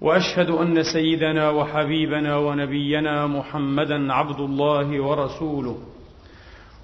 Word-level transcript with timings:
وأشهد 0.00 0.50
أن 0.50 0.82
سيدنا 0.82 1.50
وحبيبنا 1.50 2.36
ونبينا 2.36 3.26
محمدا 3.26 4.12
عبد 4.12 4.40
الله 4.40 5.00
ورسوله 5.00 5.78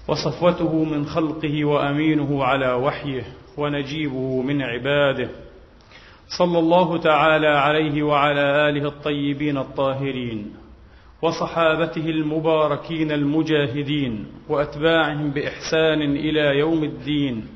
وصفوته 0.08 0.84
من 0.84 1.06
خلقه 1.06 1.64
وأمينه 1.64 2.44
على 2.44 2.72
وحيه 2.72 3.24
ونجيبه 3.58 4.42
من 4.42 4.62
عباده. 4.62 5.28
صلى 6.38 6.58
الله 6.58 6.98
تعالى 6.98 7.48
عليه 7.48 8.02
وعلى 8.02 8.40
آله 8.68 8.88
الطيبين 8.88 9.56
الطاهرين 9.58 10.52
وصحابته 11.22 12.10
المباركين 12.10 13.12
المجاهدين 13.12 14.26
وأتباعهم 14.48 15.30
بإحسان 15.30 16.02
إلى 16.02 16.58
يوم 16.58 16.84
الدين 16.84 17.46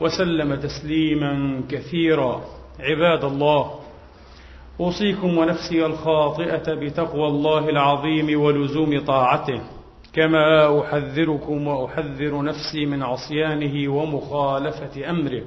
وسلم 0.00 0.54
تسليما 0.54 1.62
كثيرا. 1.70 2.44
عباد 2.80 3.24
الله 3.24 3.83
أوصيكم 4.80 5.38
ونفسي 5.38 5.86
الخاطئة 5.86 6.74
بتقوى 6.74 7.26
الله 7.26 7.68
العظيم 7.68 8.40
ولزوم 8.40 9.00
طاعته 9.04 9.60
كما 10.12 10.80
أحذركم 10.80 11.66
وأحذر 11.66 12.42
نفسي 12.42 12.86
من 12.86 13.02
عصيانه 13.02 13.92
ومخالفة 13.92 15.10
أمره. 15.10 15.42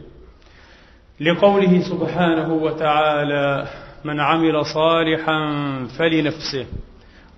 لقوله 1.20 1.82
سبحانه 1.90 2.54
وتعالى 2.54 3.68
من 4.06 4.20
عمل 4.20 4.66
صالحا 4.66 5.40
فلنفسه 6.00 6.66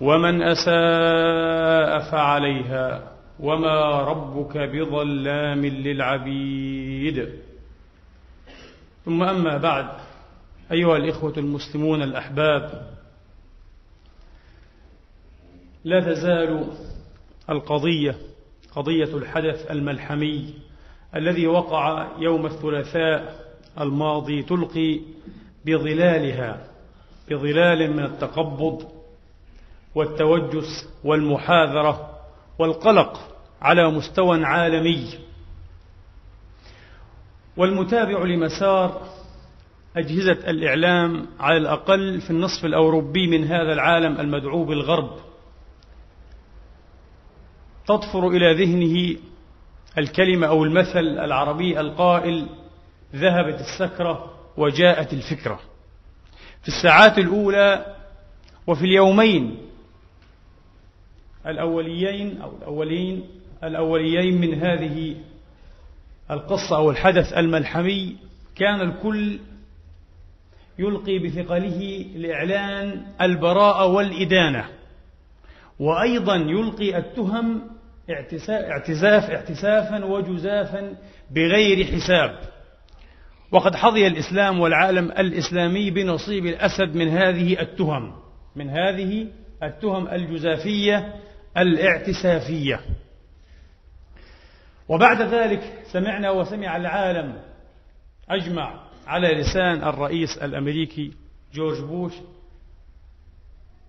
ومن 0.02 0.42
أساء 0.42 2.12
فعليها 2.12 3.02
وما 3.40 4.02
ربك 4.02 4.58
بظلام 4.58 5.66
للعبيد. 5.66 7.30
ثم 9.06 9.24
أما 9.24 9.58
بعد 9.58 9.86
أيها 10.72 10.98
الإخوة 10.98 11.34
المسلمون 11.38 12.02
الأحباب 12.02 12.88
لا 15.84 16.00
تزال 16.00 16.68
القضية 17.50 18.16
قضية 18.76 19.18
الحدث 19.18 19.72
الملحمي 19.72 20.54
الذي 21.16 21.48
وقع 21.48 22.08
يوم 22.20 22.46
الثلاثاء 22.46 23.46
الماضي 23.80 24.44
تلقي 24.44 25.00
بظلالها 25.66 26.68
بظلال 27.30 27.94
من 27.94 28.04
التقبض 28.06 28.92
والتوجس 29.96 30.90
والمحاذرة 31.04 32.20
والقلق 32.60 33.20
على 33.62 33.92
مستوى 33.92 34.46
عالمي. 34.46 35.10
والمتابع 37.58 38.24
لمسار 38.24 39.02
أجهزة 40.00 40.50
الإعلام 40.50 41.28
على 41.40 41.58
الأقل 41.58 42.22
في 42.22 42.30
النصف 42.30 42.66
الأوروبي 42.66 43.28
من 43.28 43.44
هذا 43.44 43.74
العالم 43.74 44.20
المدعو 44.20 44.64
بالغرب. 44.64 45.20
تطفر 47.88 48.28
إلى 48.28 48.66
ذهنه 48.66 49.20
الكلمة 49.98 50.48
أو 50.48 50.64
المثل 50.64 51.00
العربي 51.00 51.80
القائل 51.80 52.48
ذهبت 53.16 53.60
السكرة 53.60 54.34
وجاءت 54.58 55.14
الفكرة 55.14 55.60
في 56.62 56.68
الساعات 56.68 57.18
الأولى 57.18 57.96
وفي 58.68 58.86
اليومين 58.86 59.58
الأوليين 61.48 62.42
أو 62.42 62.52
الأولين 62.58 63.30
الأوليين 63.64 64.42
من 64.42 64.54
هذه 64.54 65.16
القصة 66.32 66.76
أو 66.76 66.90
الحدث 66.90 67.34
الملحمي 67.34 68.16
كان 68.56 68.82
الكل 68.82 69.40
يلقي 70.80 71.20
بثقله 71.20 72.06
لإعلان 72.16 73.06
البراءة 73.22 73.86
والإدانة. 73.86 74.66
وأيضا 75.80 76.36
يلقي 76.36 76.98
التهم 76.98 77.62
اعتزاف 78.50 79.30
اعتسافا 79.30 80.06
وجزافا 80.06 80.96
بغير 81.32 81.86
حساب. 81.86 82.40
وقد 83.52 83.76
حظي 83.76 84.08
الإسلام 84.08 84.60
والعالم 84.60 85.12
الإسلامي 85.12 85.92
بنصيب 85.92 86.46
الأسد 86.46 86.96
من 86.96 87.10
هذه 87.10 87.62
التهم 87.62 88.16
من 88.56 88.70
هذه 88.70 89.28
التهم 89.64 90.08
الجزافية 90.08 91.16
الاعتسافية. 91.58 92.80
وبعد 94.90 95.22
ذلك 95.22 95.84
سمعنا 95.92 96.32
وسمع 96.32 96.78
العالم 96.78 97.42
أجمع 98.30 98.89
على 99.10 99.28
لسان 99.28 99.84
الرئيس 99.84 100.38
الأمريكي 100.38 101.12
جورج 101.54 101.82
بوش 101.82 102.14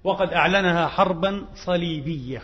وقد 0.04 0.32
أعلنها 0.32 0.88
حربا 0.88 1.46
صليبية. 1.66 2.42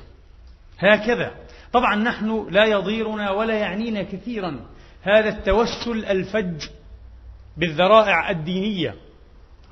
هكذا. 0.78 1.34
طبعا 1.72 1.96
نحن 1.96 2.46
لا 2.50 2.64
يضيرنا 2.64 3.30
ولا 3.30 3.54
يعنينا 3.54 4.02
كثيرا 4.02 4.66
هذا 5.02 5.28
التوسل 5.28 6.04
الفج 6.04 6.68
بالذرائع 7.56 8.30
الدينية 8.30 8.94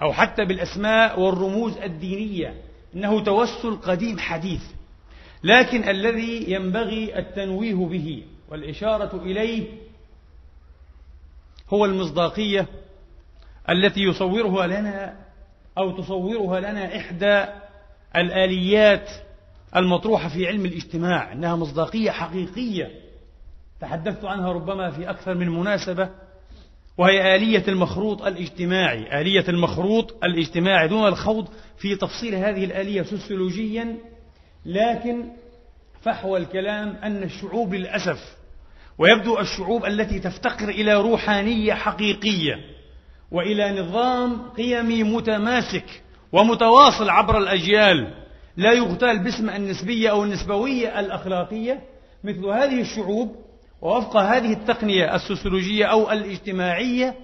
أو 0.03 0.13
حتى 0.13 0.45
بالأسماء 0.45 1.21
والرموز 1.21 1.77
الدينية. 1.77 2.63
إنه 2.95 3.21
توسل 3.21 3.77
قديم 3.77 4.19
حديث. 4.19 4.63
لكن 5.43 5.89
الذي 5.89 6.53
ينبغي 6.53 7.19
التنويه 7.19 7.75
به 7.75 8.23
والإشارة 8.49 9.23
إليه 9.23 9.69
هو 11.69 11.85
المصداقية 11.85 12.84
التي 13.71 14.01
يصورها 14.01 14.67
لنا 14.67 15.17
أو 15.79 15.91
تصورها 15.91 16.61
لنا 16.61 16.97
إحدى 16.97 17.45
الآليات 18.17 19.11
المطروحة 19.77 20.29
في 20.29 20.47
علم 20.47 20.67
الاجتماع 20.67 21.33
أنها 21.33 21.57
مصداقية 21.57 22.11
حقيقية. 22.11 22.91
تحدثت 23.81 24.25
عنها 24.25 24.53
ربما 24.53 24.91
في 24.91 25.11
أكثر 25.11 25.35
من 25.35 25.49
مناسبة 25.49 26.09
وهي 26.99 27.37
آلية 27.37 27.65
المخروط 27.69 28.23
الاجتماعي. 28.23 29.21
آلية 29.21 29.45
المخروط 29.49 30.25
الاجتماعي 30.25 30.89
دون 30.89 31.07
الخوض 31.07 31.49
في 31.79 31.97
تفصيل 31.97 32.35
هذه 32.35 32.65
الآلية 32.65 33.03
سوسيولوجيا 33.03 33.97
لكن 34.67 35.25
فحوى 36.03 36.39
الكلام 36.39 36.89
أن 36.89 37.23
الشعوب 37.23 37.75
للأسف 37.75 38.37
ويبدو 38.99 39.41
الشعوب 39.41 39.85
التي 39.85 40.21
تفتقر 40.21 40.69
إلى 40.69 40.95
روحانية 40.95 41.75
حقيقية. 41.75 42.74
وإلى 43.31 43.81
نظام 43.81 44.49
قيمي 44.51 45.03
متماسك 45.03 46.03
ومتواصل 46.33 47.09
عبر 47.09 47.39
الأجيال. 47.39 48.15
لا 48.57 48.73
يغتال 48.73 49.19
باسم 49.19 49.51
النسبية 49.51 50.11
أو 50.11 50.25
النسبوية 50.25 51.01
الأخلاقية 51.01 51.81
مثل 52.25 52.47
هذه 52.47 52.81
الشعوب 52.81 53.37
ووفق 53.83 54.17
هذه 54.17 54.53
التقنية 54.53 55.15
السوسيولوجية 55.15 55.85
أو 55.87 56.13
الاجتماعية. 56.13 57.15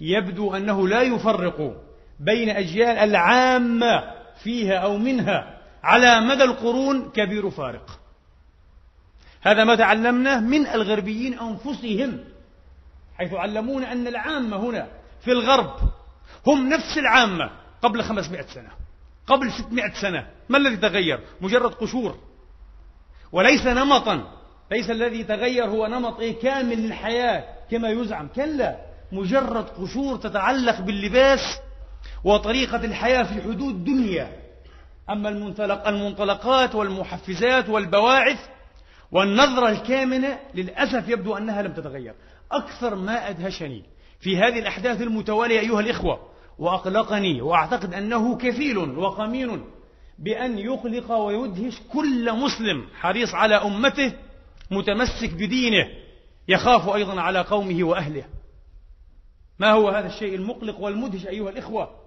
يبدو 0.00 0.56
أنه 0.56 0.88
لا 0.88 1.02
يفرق 1.02 1.76
بين 2.20 2.50
أجيال 2.50 2.98
العامة 2.98 4.02
فيها 4.42 4.74
أو 4.74 4.98
منها 4.98 5.58
على 5.82 6.20
مدى 6.20 6.44
القرون 6.44 7.10
كبير 7.10 7.50
فارق. 7.50 8.00
هذا 9.42 9.64
ما 9.64 9.74
تعلمناه 9.74 10.40
من 10.40 10.66
الغربيين 10.66 11.38
أنفسهم 11.38 12.18
حيث 13.18 13.32
علمونا 13.34 13.92
أن 13.92 14.06
العامة 14.06 14.56
هنا 14.56 14.99
في 15.20 15.32
الغرب 15.32 15.74
هم 16.46 16.68
نفس 16.68 16.98
العامة 16.98 17.50
قبل 17.82 18.02
500 18.02 18.42
سنة. 18.42 18.70
قبل 19.26 19.52
600 19.52 19.92
سنة. 20.00 20.26
ما 20.48 20.58
الذي 20.58 20.76
تغير؟ 20.76 21.20
مجرد 21.40 21.74
قشور. 21.74 22.18
وليس 23.32 23.66
نمطا. 23.66 24.40
ليس 24.70 24.90
الذي 24.90 25.24
تغير 25.24 25.64
هو 25.64 25.86
نمط 25.86 26.20
إيه؟ 26.20 26.40
كامل 26.40 26.86
للحياة 26.86 27.44
كما 27.70 27.88
يزعم. 27.88 28.28
كلا. 28.28 28.76
مجرد 29.12 29.68
قشور 29.68 30.16
تتعلق 30.16 30.80
باللباس 30.80 31.58
وطريقة 32.24 32.84
الحياة 32.84 33.22
في 33.22 33.42
حدود 33.42 33.84
دنيا. 33.84 34.40
أما 35.10 35.28
المنطلق 35.28 35.88
المنطلقات 35.88 36.74
والمحفزات 36.74 37.68
والبواعث 37.68 38.38
والنظرة 39.12 39.68
الكامنة 39.68 40.38
للأسف 40.54 41.08
يبدو 41.08 41.36
أنها 41.36 41.62
لم 41.62 41.72
تتغير. 41.72 42.14
أكثر 42.52 42.94
ما 42.94 43.28
أدهشني 43.28 43.84
في 44.20 44.38
هذه 44.38 44.58
الأحداث 44.58 45.02
المتوالية 45.02 45.60
أيها 45.60 45.80
الإخوة 45.80 46.30
وأقلقني 46.58 47.42
وأعتقد 47.42 47.94
أنه 47.94 48.36
كفيل 48.36 48.78
وقمين 48.78 49.64
بأن 50.18 50.58
يخلق 50.58 51.12
ويدهش 51.12 51.80
كل 51.92 52.32
مسلم 52.32 52.86
حريص 52.94 53.34
على 53.34 53.54
أمته 53.54 54.12
متمسك 54.70 55.34
بدينه 55.34 55.88
يخاف 56.48 56.88
أيضا 56.88 57.20
على 57.20 57.40
قومه 57.40 57.84
وأهله. 57.84 58.24
ما 59.58 59.70
هو 59.72 59.88
هذا 59.88 60.06
الشيء 60.06 60.34
المقلق 60.34 60.80
والمدهش 60.80 61.26
أيها 61.26 61.50
الإخوة؟ 61.50 62.00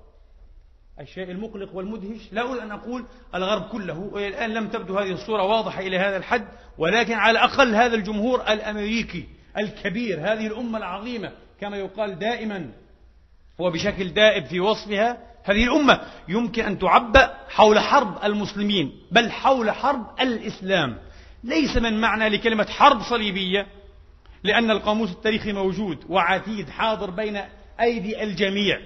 الشيء 1.00 1.32
المقلق 1.32 1.76
والمدهش 1.76 2.22
لا 2.32 2.42
أقول 2.42 2.60
أن 2.60 2.72
أقول 2.72 3.06
الغرب 3.36 3.62
كله 3.62 4.28
الآن 4.28 4.54
لم 4.54 4.68
تبدو 4.68 4.98
هذه 5.00 5.12
الصورة 5.12 5.44
واضحة 5.44 5.82
إلى 5.82 5.98
هذا 5.98 6.18
الحد 6.18 6.48
ولكن 6.78 7.14
على 7.14 7.32
الأقل 7.32 7.76
هذا 7.76 7.96
الجمهور 7.96 8.42
الأمريكي 8.42 9.28
الكبير 9.58 10.20
هذه 10.20 10.48
الأمة 10.48 10.78
العظيمة 10.78 11.32
كما 11.62 11.78
يقال 11.78 12.20
دائما 12.20 12.72
وبشكل 13.60 14.10
دائب 14.10 14.46
في 14.46 14.60
وصفها 14.60 15.18
هذه 15.44 15.64
الأمة 15.64 16.02
يمكن 16.28 16.66
أن 16.66 16.80
تعبأ 16.80 17.38
حول 17.50 17.80
حرب 17.80 18.24
المسلمين 18.24 18.92
بل 19.12 19.32
حول 19.32 19.72
حرب 19.72 20.06
الإسلام. 20.22 20.98
ليس 21.44 21.78
من 21.78 22.02
معنى 22.02 22.30
لكلمة 22.30 22.66
حرب 22.66 23.02
صليبية 23.02 23.68
لأن 24.44 24.72
القاموس 24.72 25.12
التاريخي 25.12 25.54
موجود 25.54 26.06
وعتيد 26.10 26.70
حاضر 26.70 27.10
بين 27.10 27.42
أيدي 27.82 28.24
الجميع. 28.24 28.80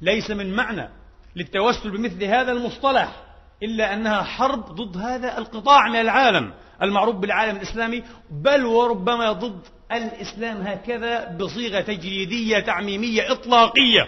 ليس 0.00 0.30
من 0.30 0.54
معنى 0.54 0.88
للتوسل 1.36 1.90
بمثل 1.90 2.24
هذا 2.24 2.52
المصطلح 2.52 3.22
إلا 3.62 3.94
أنها 3.94 4.22
حرب 4.22 4.64
ضد 4.64 4.96
هذا 4.96 5.38
القطاع 5.38 5.88
من 5.88 6.00
العالم. 6.00 6.54
المعروف 6.82 7.16
بالعالم 7.16 7.56
الإسلامي 7.56 8.02
بل 8.30 8.64
وربما 8.64 9.32
ضد 9.32 9.60
الإسلام 9.92 10.56
هكذا 10.56 11.36
بصيغة 11.36 11.80
تجريدية 11.80 12.58
تعميمية 12.58 13.32
إطلاقية. 13.32 14.06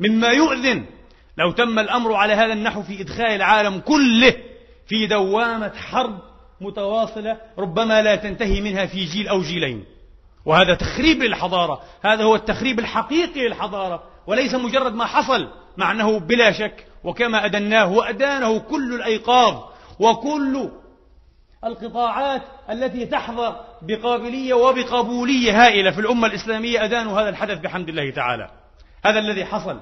مما 0.00 0.28
يؤذن 0.28 0.86
لو 1.38 1.50
تم 1.50 1.78
الأمر 1.78 2.14
على 2.14 2.32
هذا 2.32 2.52
النحو 2.52 2.82
في 2.82 3.00
إدخال 3.00 3.30
العالم 3.30 3.78
كله 3.78 4.36
في 4.86 5.06
دوامة 5.06 5.72
حرب 5.74 6.18
متواصلة 6.60 7.36
ربما 7.58 8.02
لا 8.02 8.16
تنتهي 8.16 8.60
منها 8.60 8.86
في 8.86 9.04
جيل 9.04 9.28
أو 9.28 9.40
جيلين. 9.40 9.84
وهذا 10.46 10.74
تخريب 10.74 11.22
للحضارة 11.22 11.82
هذا 12.04 12.24
هو 12.24 12.34
التخريب 12.34 12.78
الحقيقي 12.78 13.48
للحضارة 13.48 14.02
وليس 14.26 14.54
مجرد 14.54 14.94
ما 14.94 15.04
حصل 15.04 15.48
مع 15.76 15.92
أنه 15.92 16.18
بلا 16.18 16.52
شك 16.52 16.86
وكما 17.04 17.44
أدناه 17.44 17.92
وأدانه 17.92 18.58
كل 18.58 18.94
الأيقاظ 18.94 19.62
وكل 19.98 20.70
القطاعات 21.64 22.42
التي 22.70 23.06
تحظى 23.06 23.56
بقابلية 23.82 24.54
وبقبولية 24.54 25.66
هائلة 25.66 25.90
في 25.90 26.00
الأمة 26.00 26.26
الإسلامية 26.26 26.84
أدانوا 26.84 27.20
هذا 27.20 27.28
الحدث 27.28 27.58
بحمد 27.58 27.88
الله 27.88 28.10
تعالى. 28.10 28.50
هذا 29.04 29.18
الذي 29.18 29.44
حصل. 29.44 29.80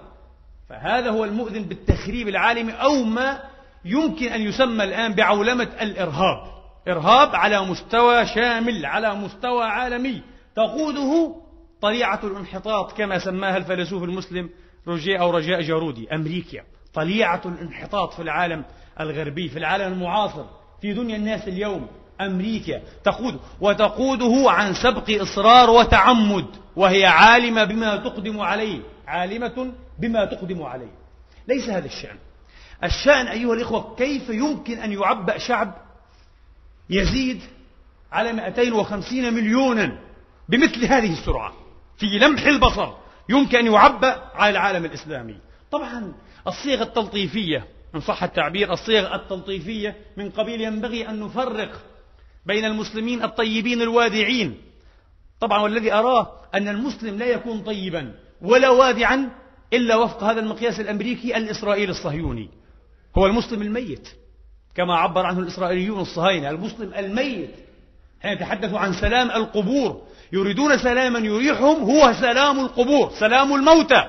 فهذا 0.69 1.11
هو 1.11 1.25
المؤذن 1.25 1.63
بالتخريب 1.63 2.29
العالمي 2.29 2.73
أو 2.73 3.05
ما 3.05 3.43
يمكن 3.85 4.29
أن 4.29 4.41
يسمى 4.41 4.85
الآن 4.85 5.15
بعولمة 5.15 5.69
الإرهاب. 5.81 6.59
إرهاب 6.89 7.37
على 7.37 7.61
مستوى 7.61 8.27
شامل 8.27 8.87
على 8.87 9.15
مستوى 9.15 9.65
عالمي. 9.65 10.23
تقوده 10.57 11.35
طليعة 11.81 12.21
الانحطاط 12.25 12.93
كما 12.93 13.19
سماها 13.19 13.57
الفيلسوف 13.57 14.03
المسلم 14.03 14.51
روجيه 14.87 15.21
أو 15.21 15.31
رجاء 15.31 15.63
جارودي 15.63 16.15
أمريكا 16.15 16.63
طليعة 16.95 17.43
الانحطاط 17.47 18.15
في 18.15 18.23
العالم 18.23 18.65
الغربي 19.01 19.49
في 19.49 19.59
العالم 19.59 19.93
المعاصر. 19.93 20.45
في 20.83 20.93
دنيا 20.93 21.17
الناس 21.17 21.49
اليوم 21.49 21.89
أمريكا 22.21 22.83
تقود 23.05 23.41
وتقوده 23.61 24.51
عن 24.51 24.75
سبق 24.75 25.23
إصرار 25.23 25.71
وتعمد 25.71 26.47
وهي 26.77 27.07
عالمة 27.07 27.65
بما 27.65 27.97
تقدم 27.97 28.41
عليه 28.41 28.81
عالمة 29.07 29.73
بما 29.99 30.25
تقدم 30.25 30.63
عليه. 30.63 30.91
ليس 31.49 31.69
هذا 31.69 31.87
الشأن. 31.87 32.17
الشأن 32.85 33.27
أيها 33.27 33.55
الإخوة 33.55 33.95
كيف 33.97 34.29
يمكن 34.29 34.79
أن 34.79 34.93
يعبأ 34.93 35.39
شعب 35.39 35.75
يزيد 36.91 37.41
على 38.13 38.33
250 38.33 39.35
مليونا 39.35 39.99
بمثل 40.49 40.85
هذه 40.85 41.13
السرعة؟ 41.13 41.53
في 41.99 42.07
لمح 42.07 42.47
البصر 42.47 42.93
يمكن 43.29 43.59
أن 43.59 43.67
يعبأ 43.67 44.23
على 44.35 44.51
العالم 44.51 44.85
الإسلامي. 44.85 45.37
طبعا 45.71 46.13
الصيغة 46.47 46.83
التلطيفية 46.83 47.67
إن 47.95 48.01
صح 48.01 48.23
التعبير 48.23 48.73
الصيغ 48.73 49.15
التلطيفية 49.15 49.97
من 50.17 50.31
قبيل 50.31 50.61
ينبغي 50.61 51.09
أن 51.09 51.21
نفرق 51.21 51.71
بين 52.47 52.65
المسلمين 52.65 53.23
الطيبين 53.23 53.83
الوادعين 53.83 54.61
طبعا 55.41 55.63
والذي 55.63 55.93
أراه 55.93 56.33
أن 56.55 56.69
المسلم 56.69 57.19
لا 57.19 57.27
يكون 57.27 57.61
طيبا 57.61 58.15
ولا 58.43 58.71
وادعا 58.71 59.31
إلا 59.73 59.97
وفق 59.97 60.23
هذا 60.23 60.41
المقياس 60.41 60.81
الأمريكي 60.81 61.37
الإسرائيلي 61.37 61.91
الصهيوني. 61.91 62.51
هو 63.19 63.27
المسلم 63.27 63.63
الميت 63.63 64.09
كما 64.75 64.97
عبر 64.97 65.27
عنه 65.27 65.39
الإسرائيليون 65.39 66.01
الصهاينة. 66.01 66.51
المسلم 66.51 66.95
الميت 66.95 67.51
حين 68.23 68.33
يتحدثوا 68.33 68.79
عن 68.79 68.93
سلام 68.93 69.31
القبور 69.31 70.03
يريدون 70.33 70.79
سلاما 70.79 71.19
يريحهم 71.19 71.83
هو 71.83 72.13
سلام 72.13 72.61
القبور 72.61 73.11
سلام 73.11 73.55
الموتى 73.55 74.05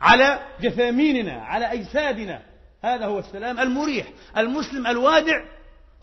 على 0.00 0.40
جثاميننا 0.60 1.32
على 1.32 1.72
أجسادنا. 1.72 2.49
هذا 2.82 3.06
هو 3.06 3.18
السلام 3.18 3.60
المريح. 3.60 4.06
المسلم 4.36 4.86
الوادع 4.86 5.44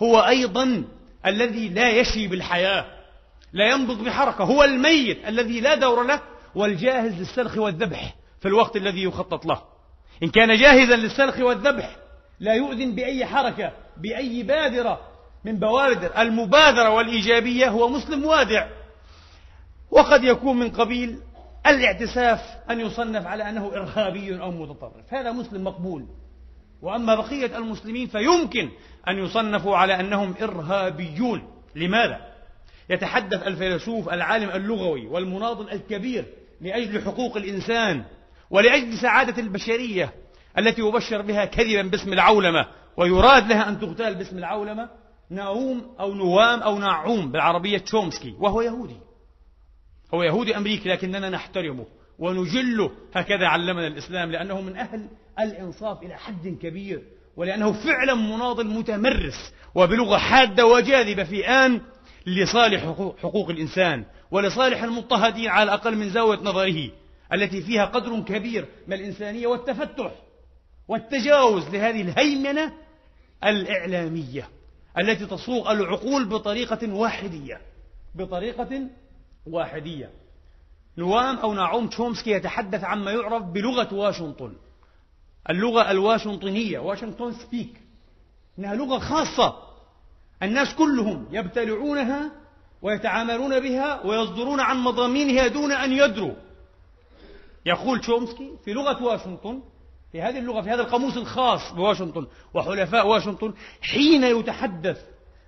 هو 0.04 0.20
أيضا 0.20 0.84
الذي 1.26 1.70
لا 1.70 1.90
يشي 1.90 2.28
بالحياة 2.28 2.86
لا 3.54 3.70
ينبض 3.70 4.04
بحركة 4.04 4.44
هو 4.44 4.64
الميت 4.64 5.28
الذي 5.28 5.60
لا 5.62 5.76
دور 5.76 6.04
له 6.04 6.22
والجاهز 6.56 7.20
للسلخ 7.20 7.58
والذبح 7.58 8.16
في 8.40 8.48
الوقت 8.48 8.76
الذي 8.76 9.04
يخطط 9.04 9.46
له. 9.46 9.62
إن 10.24 10.30
كان 10.30 10.58
جاهزا 10.58 10.96
للسلخ 10.96 11.40
والذبح 11.40 11.96
لا 12.40 12.54
يؤذن 12.54 12.96
بأي 12.96 13.26
حركة 13.26 13.72
بأي 13.98 14.44
بادرة 14.44 15.02
من 15.46 15.60
بوادر. 15.60 16.22
المبادرة 16.22 16.90
والإيجابية 16.90 17.70
هو 17.70 17.90
مسلم 17.90 18.26
وادع. 18.26 18.68
وقد 19.92 20.24
يكون 20.24 20.58
من 20.58 20.70
قبيل 20.70 21.20
الاعتساف 21.68 22.40
أن 22.70 22.80
يصنف 22.80 23.28
على 23.28 23.50
أنه 23.50 23.68
إرهابي 23.68 24.42
أو 24.42 24.52
متطرف. 24.52 25.14
هذا 25.14 25.32
مسلم 25.32 25.64
مقبول. 25.64 26.06
وأما 26.82 27.16
بقية 27.16 27.58
المسلمين 27.58 28.08
فيمكن 28.08 28.70
أن 29.08 29.18
يصنفوا 29.18 29.78
على 29.78 30.00
أنهم 30.00 30.34
إرهابيون. 30.42 31.48
لماذا؟ 31.76 32.38
يتحدث 32.90 33.48
الفيلسوف 33.48 34.10
العالم 34.10 34.50
اللغوي 34.50 35.08
والمناضل 35.08 35.70
الكبير 35.70 36.26
لأجل 36.62 37.02
حقوق 37.02 37.38
الإنسان 37.38 38.04
ولأجل 38.50 38.98
سعادة 38.98 39.42
البشرية 39.42 40.14
التي 40.58 40.82
يبشر 40.82 41.22
بها 41.22 41.46
كذبا 41.46 41.82
باسم 41.82 42.14
العولمة 42.14 42.68
ويراد 42.98 43.48
لها 43.48 43.70
أن 43.70 43.80
تغتال 43.80 44.16
باسم 44.16 44.38
العولمة 44.38 44.90
ناوم 45.30 45.96
أو 46.00 46.14
نوام 46.14 46.60
أو 46.60 46.80
ناعوم 46.80 47.32
بالعربية 47.32 47.78
تشومسكي 47.78 48.36
وهو 48.40 48.62
يهودي. 48.62 48.98
هو 50.14 50.24
يهودي 50.24 50.58
أمريكي 50.58 50.90
لكننا 50.90 51.30
نحترمه 51.30 51.86
ونجله. 52.20 52.92
هكذا 53.14 53.48
علمنا 53.48 53.88
الإسلام 53.88 54.32
لأنه 54.32 54.62
من 54.62 54.78
أهل 54.78 55.08
الإنصاف 55.40 56.04
إلى 56.04 56.16
حد 56.16 56.58
كبير 56.62 57.04
ولأنه 57.36 57.72
فعلا 57.72 58.14
مناضل 58.14 58.68
متمرس 58.68 59.54
وبلغة 59.76 60.18
حادة 60.18 60.66
وجاذبة 60.66 61.24
في 61.24 61.48
آن 61.48 61.82
لصالح 62.26 62.82
حقوق 63.24 63.50
الإنسان 63.50 64.06
ولصالح 64.32 64.84
المضطهدين 64.84 65.48
على 65.48 65.64
الأقل 65.64 65.96
من 65.96 66.10
زاوية 66.10 66.38
نظره 66.38 66.90
التي 67.34 67.62
فيها 67.62 67.86
قدر 67.86 68.20
كبير 68.20 68.66
من 68.88 68.94
الإنسانية 68.94 69.48
والتفتح 69.48 70.12
والتجاوز 70.88 71.70
لهذه 71.70 72.02
الهيمنة 72.02 72.74
الإعلامية 73.44 74.50
التي 74.98 75.26
تصوغ 75.26 75.72
العقول 75.72 76.26
بطريقة 76.26 76.94
واحدية 76.94 77.62
بطريقة 78.16 78.88
واحدية. 79.48 80.10
نوام 80.98 81.38
أو 81.38 81.54
ناعوم 81.54 81.88
تشومسكي 81.88 82.32
يتحدث 82.32 82.84
عما 82.84 83.12
يعرف 83.12 83.44
بلغة 83.44 83.94
واشنطن. 83.94 84.54
اللغة 85.50 85.92
الواشنطنية 85.92 86.80
واشنطن 86.80 87.32
سبيك 87.32 87.82
إنها 88.60 88.76
لغة 88.76 89.00
خاصة. 89.00 89.56
الناس 90.44 90.76
كلهم 90.76 91.28
يبتلعونها 91.32 92.32
ويتعاملون 92.82 93.60
بها 93.60 94.06
ويصدرون 94.06 94.60
عن 94.60 94.78
مضامينها 94.78 95.48
دون 95.48 95.72
أن 95.72 95.92
يدروا. 95.92 96.34
يقول 97.66 98.00
تشومسكي 98.02 98.52
في 98.66 98.74
لغة 98.74 99.04
واشنطن 99.04 99.62
في 100.12 100.22
هذه 100.22 100.40
اللغة 100.40 100.62
في 100.62 100.70
هذا 100.70 100.82
القاموس 100.82 101.18
الخاص 101.18 101.74
بواشنطن 101.74 102.28
وحلفاء 102.54 103.08
واشنطن 103.08 103.54
حين 103.82 104.24
يتحدث 104.24 105.02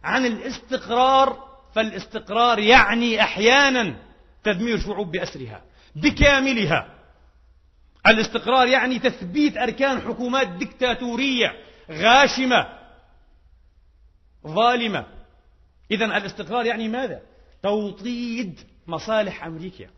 عن 0.03 0.25
الاستقرار 0.25 1.49
فالاستقرار 1.75 2.59
يعني 2.59 3.21
أحيانا 3.21 3.95
تدمير 4.43 4.79
شعوب 4.79 5.11
بأسرها 5.11 5.61
بكاملها. 5.95 6.98
الاستقرار 8.07 8.67
يعني 8.67 8.99
تثبيت 8.99 9.57
أركان 9.57 10.01
حكومات 10.01 10.47
دكتاتورية 10.47 11.53
غاشمة 11.91 12.79
ظالمة. 14.47 15.05
إذا 15.91 16.05
الاستقرار 16.05 16.65
يعني 16.65 16.87
ماذا؟ 16.87 17.21
توطيد 17.63 18.59
مصالح 18.87 19.45
أمريكا. 19.45 19.89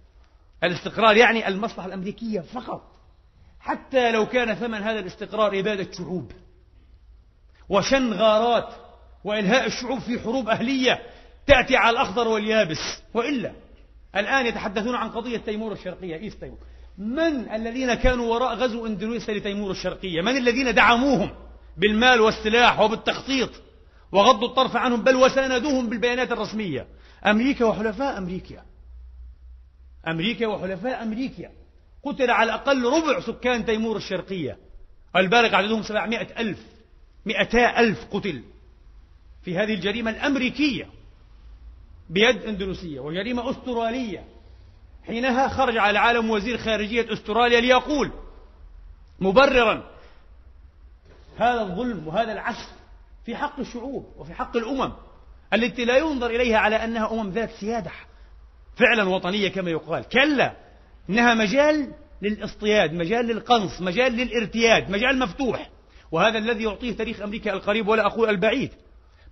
الاستقرار 0.63 1.17
يعني 1.17 1.47
المصلحة 1.47 1.85
الأمريكية 1.85 2.39
فقط. 2.39 2.91
حتى 3.59 4.11
لو 4.11 4.25
كان 4.25 4.55
ثمن 4.55 4.81
هذا 4.83 4.99
الاستقرار 4.99 5.59
إبادة 5.59 5.91
شعوب 5.91 6.31
وشن 7.69 8.13
غارات 8.13 8.73
وإلهاء 9.23 9.67
الشعوب 9.67 9.99
في 9.99 10.19
حروب 10.19 10.49
أهلية 10.49 11.01
تأتي 11.47 11.75
على 11.75 11.89
الأخضر 11.89 12.27
واليابس. 12.27 13.03
وإلا 13.13 13.53
الآن 14.15 14.45
يتحدثون 14.45 14.95
عن 14.95 15.09
قضية 15.09 15.37
تيمور 15.37 15.71
الشرقية 15.71 16.15
East 16.15 16.39
Timor. 16.39 16.59
من 17.01 17.51
الذين 17.51 17.93
كانوا 17.93 18.33
وراء 18.33 18.55
غزو 18.55 18.85
إندونيسيا 18.85 19.33
لتيمور 19.33 19.71
الشرقية؟ 19.71 20.21
من 20.21 20.37
الذين 20.37 20.73
دعموهم 20.73 21.31
بالمال 21.77 22.21
والسلاح 22.21 22.79
وبالتخطيط 22.79 23.49
وغضوا 24.11 24.47
الطرف 24.47 24.75
عنهم 24.75 25.03
بل 25.03 25.15
وساندوهم 25.15 25.89
بالبيانات 25.89 26.31
الرسمية؟ 26.31 26.87
أمريكا 27.25 27.65
وحلفاء 27.65 28.17
أمريكا. 28.17 28.63
أمريكا 30.07 30.47
وحلفاء 30.47 31.03
أمريكا. 31.03 31.49
قتل 32.03 32.31
على 32.31 32.49
الأقل 32.49 32.83
ربع 32.85 33.19
سكان 33.19 33.65
تيمور 33.65 33.97
الشرقية. 33.97 34.57
البالغ 35.15 35.55
عددهم 35.55 35.83
سبعمائة 35.83 36.39
ألف. 36.39 36.59
مئتا 37.25 37.79
ألف 37.79 38.05
قتل 38.11 38.43
في 39.43 39.57
هذه 39.57 39.73
الجريمة 39.73 40.11
الأمريكية 40.11 40.89
بيد 42.09 42.43
إندونيسية 42.43 42.99
وجريمة 42.99 43.49
أسترالية. 43.49 44.40
حينها 45.07 45.47
خرج 45.47 45.77
على 45.77 45.91
العالم 45.91 46.29
وزير 46.29 46.57
خارجية 46.57 47.13
أستراليا 47.13 47.61
ليقول 47.61 48.11
مبررا 49.19 49.83
هذا 51.37 51.61
الظلم 51.61 52.07
وهذا 52.07 52.31
العسف 52.31 52.69
في 53.25 53.35
حق 53.35 53.59
الشعوب 53.59 54.05
وفي 54.17 54.33
حق 54.33 54.57
الأمم 54.57 54.93
التي 55.53 55.85
لا 55.85 55.97
ينظر 55.97 56.29
إليها 56.29 56.57
على 56.57 56.75
أنها 56.75 57.11
أمم 57.11 57.29
ذات 57.29 57.49
سيادة 57.59 57.91
فعلا 58.75 59.09
وطنية 59.09 59.49
كما 59.49 59.69
يقال. 59.69 60.03
كلا 60.03 60.53
إنها 61.09 61.33
مجال 61.33 61.91
للاصطياد 62.21 62.93
مجال 62.93 63.25
للقنص 63.25 63.81
مجال 63.81 64.11
للارتياد 64.13 64.89
مجال 64.89 65.19
مفتوح. 65.19 65.69
وهذا 66.11 66.37
الذي 66.37 66.63
يعطيه 66.63 66.95
تاريخ 66.95 67.21
أمريكا 67.21 67.53
القريب 67.53 67.87
ولا 67.87 68.05
أقول 68.05 68.29
البعيد. 68.29 68.71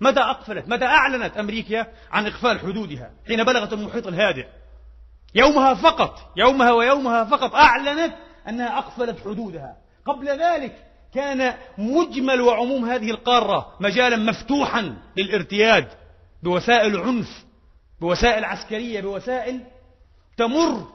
متى 0.02 0.20
أقفلت 0.20 0.70
متى 0.70 0.86
أعلنت 0.86 1.38
أمريكا 1.38 1.88
عن 2.12 2.26
إقفال 2.26 2.60
حدودها 2.60 3.12
حين 3.28 3.44
بلغت 3.44 3.74
المحيط 3.74 4.08
الهادئ؟ 4.08 4.48
يومها 5.36 5.74
فقط 5.74 6.32
يومها 6.38 6.72
ويومها 6.72 7.24
فقط. 7.24 7.56
أعلنت 7.56 8.14
أنها 8.48 8.78
أقفلت 8.78 9.20
حدودها. 9.20 9.78
قبل 10.06 10.28
ذلك 10.28 10.86
كان 11.14 11.54
مجمل 11.78 12.42
وعموم 12.42 12.86
هذه 12.86 13.12
القارة 13.12 13.76
مجالا 13.80 14.16
مفتوحا 14.18 14.98
للارتياد 15.18 15.88
بوسائل 16.44 16.98
عنف 16.98 17.46
بوسائل 18.02 18.46
عسكرية 18.46 19.02
بوسائل 19.02 19.64
تمر 20.38 20.88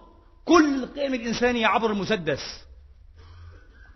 كل 0.44 0.82
القيم 0.82 1.14
الإنسانية 1.14 1.66
عبر 1.66 1.90
المسدس. 1.90 2.64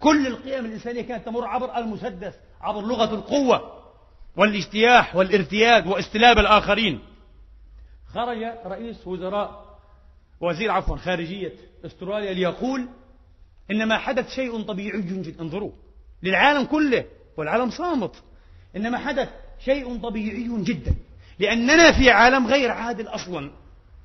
كل 0.00 0.26
القيم 0.26 0.64
الإنسانية 0.64 1.02
كانت 1.02 1.26
تمر 1.26 1.47
عبر 1.47 1.76
المسدس 1.76 2.35
عبر 2.61 2.80
لغة 2.80 3.14
القوة 3.14 3.83
والاجتياح 4.37 5.16
والارتياد 5.16 5.87
واستلاب 5.87 6.38
الآخرين. 6.38 7.00
خرج 8.14 8.42
رئيس 8.66 9.07
وزراء 9.07 9.67
وزير 10.40 10.71
عفوا 10.71 10.97
خارجية 10.97 11.52
استراليا 11.87 12.33
ليقول 12.33 12.88
إن 13.71 13.88
ما 13.88 13.99
حدث 13.99 14.35
شيء 14.35 14.62
طبيعي 14.62 15.02
جدا 15.02 15.40
انظروا. 15.40 15.73
للعالم 16.23 16.64
كله 16.64 17.04
والعالم 17.37 17.71
صامت. 17.71 18.14
إنما 18.76 18.99
حدث 18.99 19.28
شيء 19.64 19.99
طبيعي 19.99 20.62
جدا. 20.62 20.95
لأننا 21.38 21.92
في 21.92 22.11
عالم 22.11 22.47
غير 22.47 22.71
عادل 22.71 23.09
أصلا. 23.09 23.50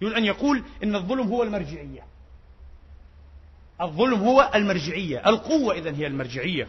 يريد 0.01 0.17
أن 0.17 0.25
يقول 0.25 0.63
إن 0.83 0.95
الظلم 0.95 1.27
هو 1.27 1.43
المرجعية. 1.43 2.03
الظلم 3.81 4.19
هو 4.19 4.51
المرجعية. 4.55 5.29
القوة 5.29 5.73
إذن 5.73 5.95
هي 5.95 6.07
المرجعية. 6.07 6.67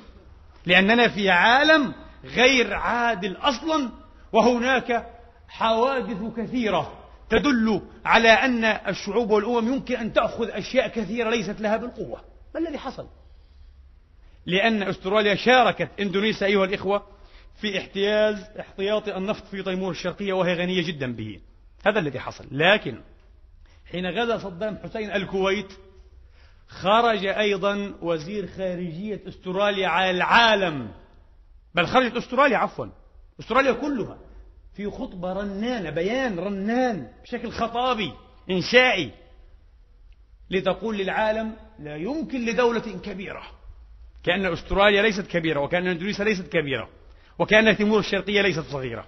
لأننا 0.67 1.09
في 1.09 1.31
عالم 1.31 1.95
غير 2.25 2.75
عادل 2.75 3.37
أصلا. 3.37 3.89
وهناك 4.33 5.07
حوادث 5.49 6.37
كثيرة. 6.37 7.04
تدل 7.39 7.83
على 8.05 8.29
أن 8.29 8.65
الشعوب 8.65 9.31
والأمم 9.31 9.73
يمكن 9.73 9.97
أن 9.97 10.13
تأخذ 10.13 10.49
أشياء 10.51 10.89
كثيرة 10.89 11.31
ليست 11.31 11.61
لها 11.61 11.77
بالقوة. 11.77 12.21
ما 12.55 12.61
الذي 12.61 12.79
حصل؟ 12.79 13.09
لأن 14.47 14.83
أستراليا 14.83 15.35
شاركت 15.35 15.89
إندونيسيا 16.01 16.47
أيها 16.47 16.65
الإخوة 16.65 17.03
في 17.61 17.79
احتياز 17.79 18.37
احتياطي 18.61 19.17
النفط 19.17 19.47
في 19.47 19.63
تيمور 19.63 19.91
الشرقية 19.91 20.33
وهي 20.33 20.55
غنية 20.55 20.87
جدا 20.87 21.13
به. 21.13 21.41
هذا 21.87 21.99
الذي 21.99 22.21
حصل. 22.21 22.47
لكن 22.51 23.01
حين 23.91 24.07
غزا 24.07 24.39
صدام 24.39 24.79
حسين 24.83 25.13
الكويت 25.13 25.73
خرج 26.69 27.27
أيضا 27.27 27.95
وزير 28.03 28.47
خارجية 28.47 29.21
أستراليا 29.29 29.89
على 29.89 30.11
العالم. 30.11 30.91
بل 31.75 31.87
خرجت 31.87 32.17
أستراليا 32.17 32.57
عفوا 32.57 32.87
أستراليا 33.41 33.73
كلها. 33.73 34.19
في 34.77 34.91
خطبة 34.91 35.33
رنانة 35.33 35.91
بيان 35.91 36.39
رنان 36.39 37.09
بشكل 37.23 37.51
خطابي 37.51 38.13
إنشائي 38.51 39.11
لتقول 40.51 40.99
للعالم 40.99 41.57
لا 41.79 41.97
يمكن 41.97 42.47
لدولة 42.47 42.99
كبيرة. 43.03 43.43
كأن 44.25 44.47
أستراليا 44.47 45.03
ليست 45.03 45.27
كبيرة 45.27 45.61
وكأن 45.61 45.87
إندونيسيا 45.87 46.25
ليست 46.25 46.49
كبيرة 46.49 46.89
وكأن 47.39 47.77
تيمور 47.77 47.99
الشرقية 47.99 48.43
ليست 48.43 48.65
صغيرة. 48.71 49.07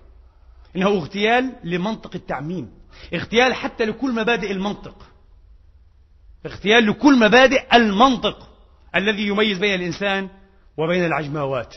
إنه 0.76 0.86
اغتيال 0.86 1.52
لمنطق 1.64 2.14
التعميم 2.14 2.70
اغتيال 3.14 3.54
حتى 3.54 3.84
لكل 3.84 4.12
مبادئ 4.12 4.52
المنطق. 4.52 5.06
اغتيال 6.46 6.86
لكل 6.86 7.18
مبادئ 7.18 7.76
المنطق 7.76 8.48
الذي 8.94 9.26
يميز 9.26 9.58
بين 9.58 9.74
الإنسان 9.74 10.28
وبين 10.76 11.04
العجماوات 11.04 11.76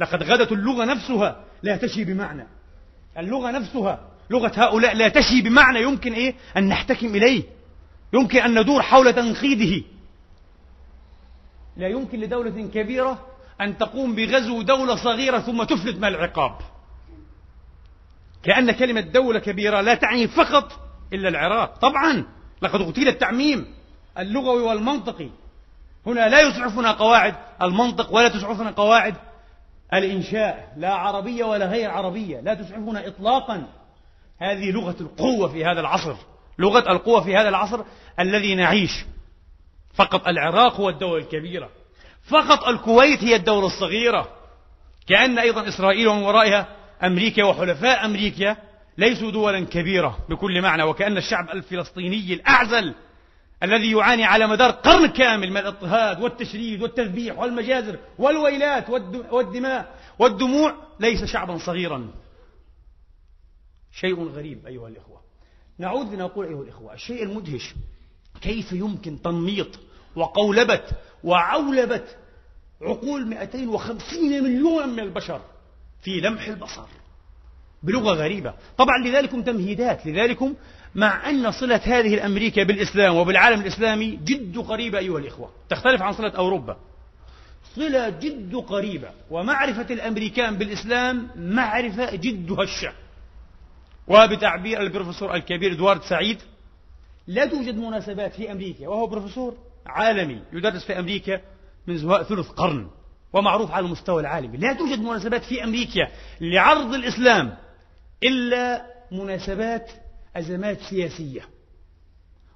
لقد 0.00 0.22
غدت 0.22 0.52
اللغة 0.52 0.84
نفسها 0.84 1.44
لا 1.62 1.76
تشي 1.76 2.04
بمعنى. 2.04 2.55
اللغة 3.18 3.50
نفسها. 3.50 4.00
لغة 4.30 4.52
هؤلاء 4.56 4.94
لا 4.96 5.08
تشي 5.08 5.42
بمعنى 5.42 5.82
يمكن 5.82 6.12
إيه؟ 6.12 6.34
أن 6.56 6.68
نحتكم 6.68 7.06
إليه. 7.06 7.42
يمكن 8.12 8.38
أن 8.38 8.60
ندور 8.60 8.82
حول 8.82 9.12
تنقيده. 9.12 9.84
لا 11.76 11.88
يمكن 11.88 12.20
لدولة 12.20 12.68
كبيرة 12.74 13.26
أن 13.60 13.78
تقوم 13.78 14.14
بغزو 14.14 14.62
دولة 14.62 14.96
صغيرة 14.96 15.38
ثم 15.38 15.62
تفلت 15.62 15.96
من 15.96 16.04
العقاب. 16.04 16.58
كأن 18.42 18.70
كلمة 18.70 19.00
دولة 19.00 19.38
كبيرة 19.38 19.80
لا 19.80 19.94
تعني 19.94 20.28
فقط 20.28 20.72
إلا 21.12 21.28
العراق. 21.28 21.78
طبعا 21.78 22.24
لقد 22.62 22.80
أغتيل 22.80 23.08
التعميم 23.08 23.74
اللغوي 24.18 24.62
والمنطقي. 24.62 25.30
هنا 26.06 26.28
لا 26.28 26.40
يسعفنا 26.40 26.92
قواعد 26.92 27.34
المنطق 27.62 28.14
ولا 28.14 28.28
تسعفنا 28.28 28.70
قواعد 28.70 29.14
الإنشاء 29.94 30.72
لا 30.76 30.94
عربية 30.94 31.44
ولا 31.44 31.66
غير 31.66 31.90
عربية 31.90 32.40
لا 32.40 32.54
تسعفنا 32.54 33.06
إطلاقا. 33.06 33.66
هذه 34.38 34.70
لغة 34.70 34.96
القوة 35.00 35.48
في 35.48 35.64
هذا 35.64 35.80
العصر 35.80 36.16
لغة 36.58 36.92
القوة 36.92 37.20
في 37.20 37.36
هذا 37.36 37.48
العصر 37.48 37.84
الذي 38.20 38.54
نعيش. 38.54 39.04
فقط 39.94 40.28
العراق 40.28 40.80
هو 40.80 40.88
الدولة 40.88 41.22
الكبيرة. 41.22 41.68
فقط 42.28 42.68
الكويت 42.68 43.24
هي 43.24 43.36
الدولة 43.36 43.66
الصغيرة. 43.66 44.28
كأن 45.06 45.38
أيضا 45.38 45.68
إسرائيل 45.68 46.08
ومن 46.08 46.22
ورائها 46.22 46.68
أمريكا 47.02 47.44
وحلفاء 47.44 48.04
أمريكا 48.04 48.56
ليسوا 48.98 49.30
دولا 49.30 49.64
كبيرة 49.64 50.18
بكل 50.28 50.62
معنى 50.62 50.82
وكأن 50.82 51.16
الشعب 51.16 51.50
الفلسطيني 51.50 52.34
الأعزل 52.34 52.94
الذي 53.62 53.90
يعاني 53.92 54.24
على 54.24 54.46
مدار 54.46 54.70
قرن 54.70 55.06
كامل 55.06 55.50
من 55.50 55.56
الاضطهاد 55.56 56.20
والتشريد 56.20 56.82
والتذبيح 56.82 57.38
والمجازر 57.38 57.98
والويلات 58.18 58.90
والدماء 59.30 59.94
والدموع 60.18 60.74
ليس 61.00 61.24
شعبا 61.24 61.58
صغيرا. 61.58 62.10
شيء 63.92 64.24
غريب 64.28 64.66
أيها 64.66 64.88
الإخوة. 64.88 65.20
نعود 65.78 66.14
لنقول 66.14 66.46
أيها 66.46 66.62
الإخوة 66.62 66.94
الشيء 66.94 67.22
المدهش 67.22 67.74
كيف 68.40 68.72
يمكن 68.72 69.22
تنميط 69.22 69.68
وقولبة 70.16 70.82
وعولبة 71.24 72.04
عقول 72.82 73.26
250 73.26 74.42
مليون 74.42 74.88
من 74.88 75.00
البشر 75.00 75.40
في 76.02 76.20
لمح 76.20 76.46
البصر 76.46 76.86
بلغة 77.82 78.14
غريبة. 78.14 78.54
طبعا 78.78 78.98
لذلكم 79.04 79.42
تمهيدات 79.42 80.06
لذلكم 80.06 80.54
مع 80.96 81.30
أن 81.30 81.50
صلة 81.50 81.80
هذه 81.84 82.14
الأمريكا 82.14 82.62
بالإسلام 82.62 83.16
وبالعالم 83.16 83.60
الإسلامي 83.60 84.10
جد 84.16 84.58
قريبة 84.58 84.98
أيها 84.98 85.18
الإخوة. 85.18 85.50
تختلف 85.70 86.02
عن 86.02 86.12
صلة 86.12 86.30
أوروبا. 86.30 86.76
صلة 87.76 88.08
جد 88.08 88.56
قريبة. 88.56 89.10
ومعرفة 89.30 89.94
الأمريكان 89.94 90.58
بالإسلام 90.58 91.28
معرفة 91.36 92.14
جد 92.14 92.52
هشة 92.52 92.92
وبتعبير 94.08 94.80
البروفيسور 94.80 95.34
الكبير 95.34 95.72
إدوارد 95.72 96.02
سعيد 96.02 96.38
لا 97.26 97.46
توجد 97.46 97.76
مناسبات 97.76 98.32
في 98.34 98.52
أمريكا 98.52 98.88
وهو 98.88 99.06
بروفيسور 99.06 99.56
عالمي 99.86 100.42
يدرس 100.52 100.84
في 100.84 100.98
أمريكا 100.98 101.40
منذ 101.86 102.22
ثلث 102.22 102.48
قرن 102.48 102.88
ومعروف 103.32 103.70
على 103.70 103.86
المستوى 103.86 104.20
العالمي. 104.20 104.56
لا 104.56 104.72
توجد 104.72 104.98
مناسبات 104.98 105.44
في 105.44 105.64
أمريكا 105.64 106.08
لعرض 106.40 106.94
الإسلام 106.94 107.56
إلا 108.22 108.86
مناسبات 109.12 109.90
أزمات 110.38 110.80
سياسية. 110.80 111.48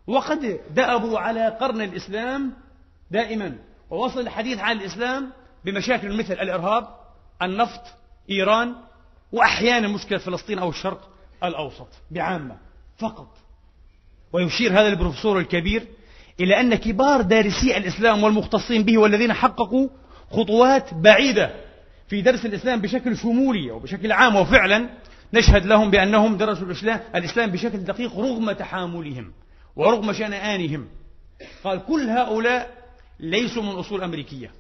وقد 0.07 0.61
دأبوا 0.75 1.19
على 1.19 1.49
قرن 1.49 1.81
الإسلام 1.81 2.53
دائما 3.11 3.57
ووصل 3.91 4.21
الحديث 4.21 4.59
عن 4.59 4.77
الإسلام 4.77 5.33
بمشاكل 5.65 6.17
مثل 6.17 6.33
الإرهاب 6.33 6.89
النفط 7.43 7.83
إيران 8.31 8.75
وأحيانا 9.33 9.89
مشكلة 9.89 10.19
فلسطين 10.19 10.59
أو 10.59 10.69
الشرق 10.71 11.11
الأوسط 11.45 11.89
بعامة 12.11 12.57
فقط. 12.99 13.37
ويشير 14.33 14.73
هذا 14.73 14.89
البروفيسور 14.89 15.39
الكبير 15.39 15.87
إلى 16.41 16.61
أن 16.61 16.75
كبار 16.75 17.23
دارسي 17.23 17.77
الإسلام 17.77 18.25
والمختصين 18.25 18.83
به 18.83 18.99
والذين 18.99 19.33
حققوا 19.33 19.89
خطوات 20.31 20.95
بعيدة 20.95 21.55
في 22.09 22.23
درس 22.23 22.47
الإسلام 22.47 22.81
بشكل 22.81 23.17
شمولي 23.17 23.71
وبشكل 23.71 24.13
عام 24.13 24.37
وفعلا 24.37 24.89
نشهد 25.35 25.67
لهم 25.67 25.91
بأنهم 25.91 26.37
درسوا 26.37 26.67
الإسلام, 26.67 27.01
الإسلام 27.15 27.51
بشكل 27.51 27.79
دقيق 27.79 28.19
رغم 28.19 28.53
تحاملهم 28.53 29.33
ورغم 29.77 30.13
شنآنهم. 30.13 30.89
قال 31.65 31.87
كل 31.87 32.01
هؤلاء 32.01 32.71
ليسوا 33.21 33.63
من 33.63 33.71
أصول 33.71 34.03
أمريكية. 34.03 34.51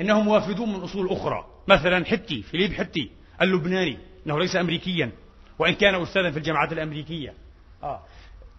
إنهم 0.00 0.28
وافدون 0.28 0.72
من 0.72 0.80
أصول 0.80 1.10
أخرى. 1.10 1.46
مثلا 1.68 2.04
حتي 2.04 2.42
فيليب 2.42 2.72
حتي 2.72 3.10
اللبناني 3.42 3.98
إنه 4.26 4.38
ليس 4.38 4.56
أمريكيا 4.56 5.12
وإن 5.58 5.74
كان 5.74 6.02
أستاذا 6.02 6.30
في 6.30 6.36
الجامعات 6.36 6.72
الأمريكية. 6.72 7.34
آه. 7.82 8.02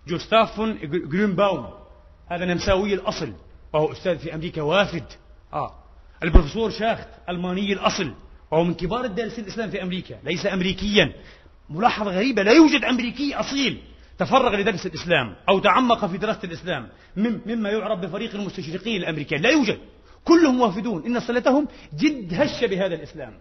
جوستاف 0.08 0.62
جرينباوم 0.84 1.70
هذا 2.28 2.46
نمساوي 2.46 2.94
الأصل 2.94 3.34
وهو 3.74 3.92
أستاذ 3.92 4.18
في 4.18 4.36
أمريكا 4.36 4.62
وافد. 4.62 5.06
آه. 5.54 5.76
البروفيسور 6.24 6.70
شاخت 6.70 7.08
ألماني 7.30 7.74
الأصل. 7.74 8.14
وهو 8.52 8.64
من 8.64 8.74
كبار 8.74 9.06
الدارسين 9.06 9.44
للإسلام 9.44 9.70
في 9.70 9.84
أمريكا 9.84 10.20
ليس 10.24 10.46
أمريكيا. 10.46 11.14
ملاحظة 11.70 12.12
غريبة 12.12 12.44
لا 12.44 12.52
يوجد 12.52 12.84
أمريكي 12.84 13.36
أصيل 13.36 13.82
تفرغ 14.18 14.56
لدرس 14.56 14.86
الإسلام 14.86 15.36
أو 15.50 15.60
تعمق 15.60 16.06
في 16.06 16.18
دراسة 16.18 16.44
الإسلام 16.44 16.90
مما 17.46 17.70
يعرف 17.70 18.00
بفريق 18.00 18.36
المستشرقين 18.36 19.02
الأمريكان 19.02 19.42
لا 19.42 19.50
يوجد. 19.50 19.80
كلهم 20.26 20.62
وافدون 20.62 21.06
إن 21.06 21.20
صلتهم 21.20 21.68
جد 22.00 22.34
هش 22.34 22.64
بهذا 22.64 22.96
الإسلام. 22.96 23.40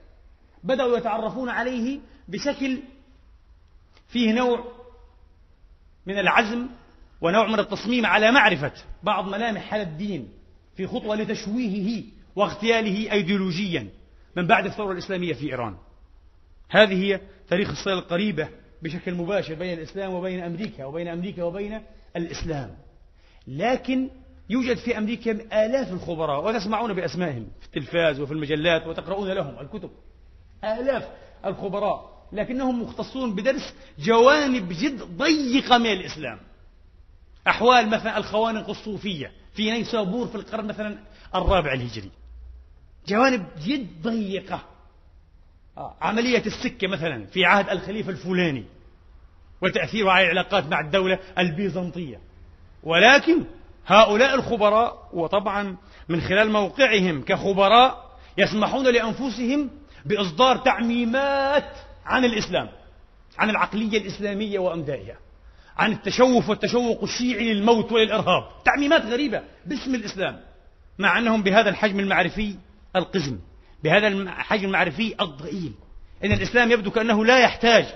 بدأوا 0.65 0.99
يتعرفون 0.99 1.49
عليه 1.49 2.01
بشكل 2.29 2.79
فيه 4.09 4.33
نوع 4.33 4.65
من 6.07 6.19
العزم 6.19 6.67
ونوع 7.21 7.47
من 7.47 7.59
التصميم 7.59 8.07
على 8.07 8.33
معرفة 8.33 8.73
بعض 9.03 9.29
ملامح 9.29 9.75
هذا 9.75 9.83
الدين 9.83 10.29
في 10.77 10.87
خطوة 10.87 11.17
لتشويهه 11.17 12.05
واغتياله 12.37 13.13
أيديولوجيا. 13.13 13.89
من 14.37 14.47
بعد 14.47 14.67
الثورة 14.67 14.93
الإسلامية 14.93 15.33
في 15.33 15.51
إيران. 15.51 15.77
هذه 16.69 17.05
هي 17.05 17.21
تاريخ 17.49 17.71
الصلة 17.71 17.99
القريبة 17.99 18.49
بشكل 18.83 19.15
مباشر 19.15 19.55
بين 19.55 19.79
الإسلام 19.79 20.15
وبين 20.15 20.45
أمريكا 20.45 20.85
وبين 20.85 21.09
أمريكا 21.09 21.43
وبين 21.45 21.81
الإسلام. 22.17 22.77
لكن 23.47 24.11
يوجد 24.51 24.77
في 24.77 24.99
أمريكا 24.99 25.31
آلاف 25.67 25.93
الخبراء 25.93 26.45
وتسمعون 26.45 26.93
بأسمائهم 26.93 27.47
في 27.61 27.67
التلفاز 27.67 28.21
وفي 28.21 28.33
المجلات 28.33 28.87
وتقرؤون 28.87 29.29
لهم 29.29 29.59
الكتب. 29.61 29.91
آلاف 30.65 31.09
الخبراء 31.45 32.21
لكنهم 32.33 32.83
مختصون 32.83 33.35
بدرس 33.35 33.75
جوانب 33.99 34.69
جد 34.69 35.03
ضيقة 35.03 35.79
من 35.79 35.93
الإسلام. 35.93 36.39
أحوال 37.49 37.89
مثلا 37.89 38.19
الخوانق 38.19 38.69
الصوفية 38.69 39.33
في 39.55 39.71
نيسابور 39.71 40.27
في 40.27 40.35
القرن 40.35 40.67
مثلا 40.67 40.99
الرابع 41.35 41.73
الهجري. 41.73 42.11
جوانب 43.09 43.47
جد 43.67 44.03
ضيقة. 44.03 44.63
آه، 45.79 45.95
عملية 46.01 46.47
السكة 46.47 46.89
مثلا 46.89 47.27
في 47.27 47.45
عهد 47.45 47.69
الخليفة 47.69 48.11
الفلاني 48.11 48.65
وتأثيره 49.63 50.11
على 50.11 50.25
العلاقات 50.25 50.67
مع 50.67 50.81
الدولة 50.81 51.19
البيزنطية. 51.39 52.21
ولكن 52.83 53.45
هؤلاء 53.87 54.35
الخبراء 54.35 55.09
وطبعا 55.13 55.77
من 56.09 56.21
خلال 56.21 56.51
موقعهم 56.51 57.23
كخبراء 57.23 58.11
يسمحون 58.39 58.85
لأنفسهم 58.93 59.71
بإصدار 60.05 60.57
تعميمات 60.57 61.77
عن 62.05 62.25
الإسلام 62.25 62.69
عن 63.39 63.51
العقلية 63.51 63.99
الإسلامية 63.99 64.59
وأمدائها 64.59 65.17
عن 65.77 65.93
التشوف 65.93 66.49
والتشوق 66.49 67.03
الشيعي 67.03 67.55
للموت 67.55 67.93
وللإرهاب. 67.93 68.45
تعميمات 68.65 69.03
غريبة 69.03 69.43
باسم 69.67 69.95
الإسلام 69.95 70.41
مع 70.99 71.19
أنهم 71.19 71.43
بهذا 71.43 71.71
الحجم 71.71 72.01
المعرفي 72.01 72.57
القزم. 72.97 73.39
بهذا 73.85 74.09
الحجم 74.09 74.65
المعرفي 74.65 75.15
الضئيل. 75.21 75.73
إن 76.25 76.33
الإسلام 76.33 76.71
يبدو 76.71 76.91
كأنه 76.91 77.25
لا 77.25 77.39
يحتاج 77.39 77.87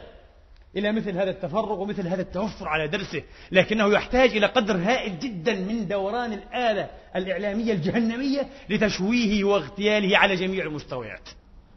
إلى 0.77 0.93
مثل 0.93 1.11
هذا 1.11 1.31
التفرغ 1.31 1.81
ومثل 1.81 2.09
هذا 2.09 2.23
التوفر 2.23 2.69
على 2.69 2.89
درسه 2.89 3.23
لكنه 3.53 3.93
يحتاج 3.93 4.37
إلى 4.37 4.47
قدر 4.47 4.77
هائل 4.77 5.19
جدا 5.19 5.55
من 5.55 5.89
دوران 5.89 6.33
الآلة 6.33 6.91
الإعلامية 7.17 7.73
الجهنمية 7.73 8.49
لتشويهه 8.71 9.45
واغتياله 9.45 10.19
على 10.19 10.37
جميع 10.37 10.65
المستويات. 10.65 11.29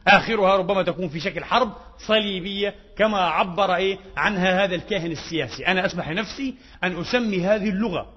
آخرها 0.07 0.57
ربما 0.57 0.83
تكون 0.83 1.09
في 1.09 1.19
شكل 1.19 1.43
حرب 1.43 1.71
صليبية 1.97 2.75
كما 2.97 3.17
عبر 3.17 3.75
إيه 3.75 3.97
عنها 4.17 4.63
هذا 4.63 4.75
الكاهن 4.75 5.11
السياسي. 5.11 5.67
أنا 5.67 5.85
أسمح 5.85 6.09
لنفسي 6.09 6.55
أن 6.83 7.01
أسمي 7.01 7.41
هذه 7.41 7.69
اللغة. 7.69 8.13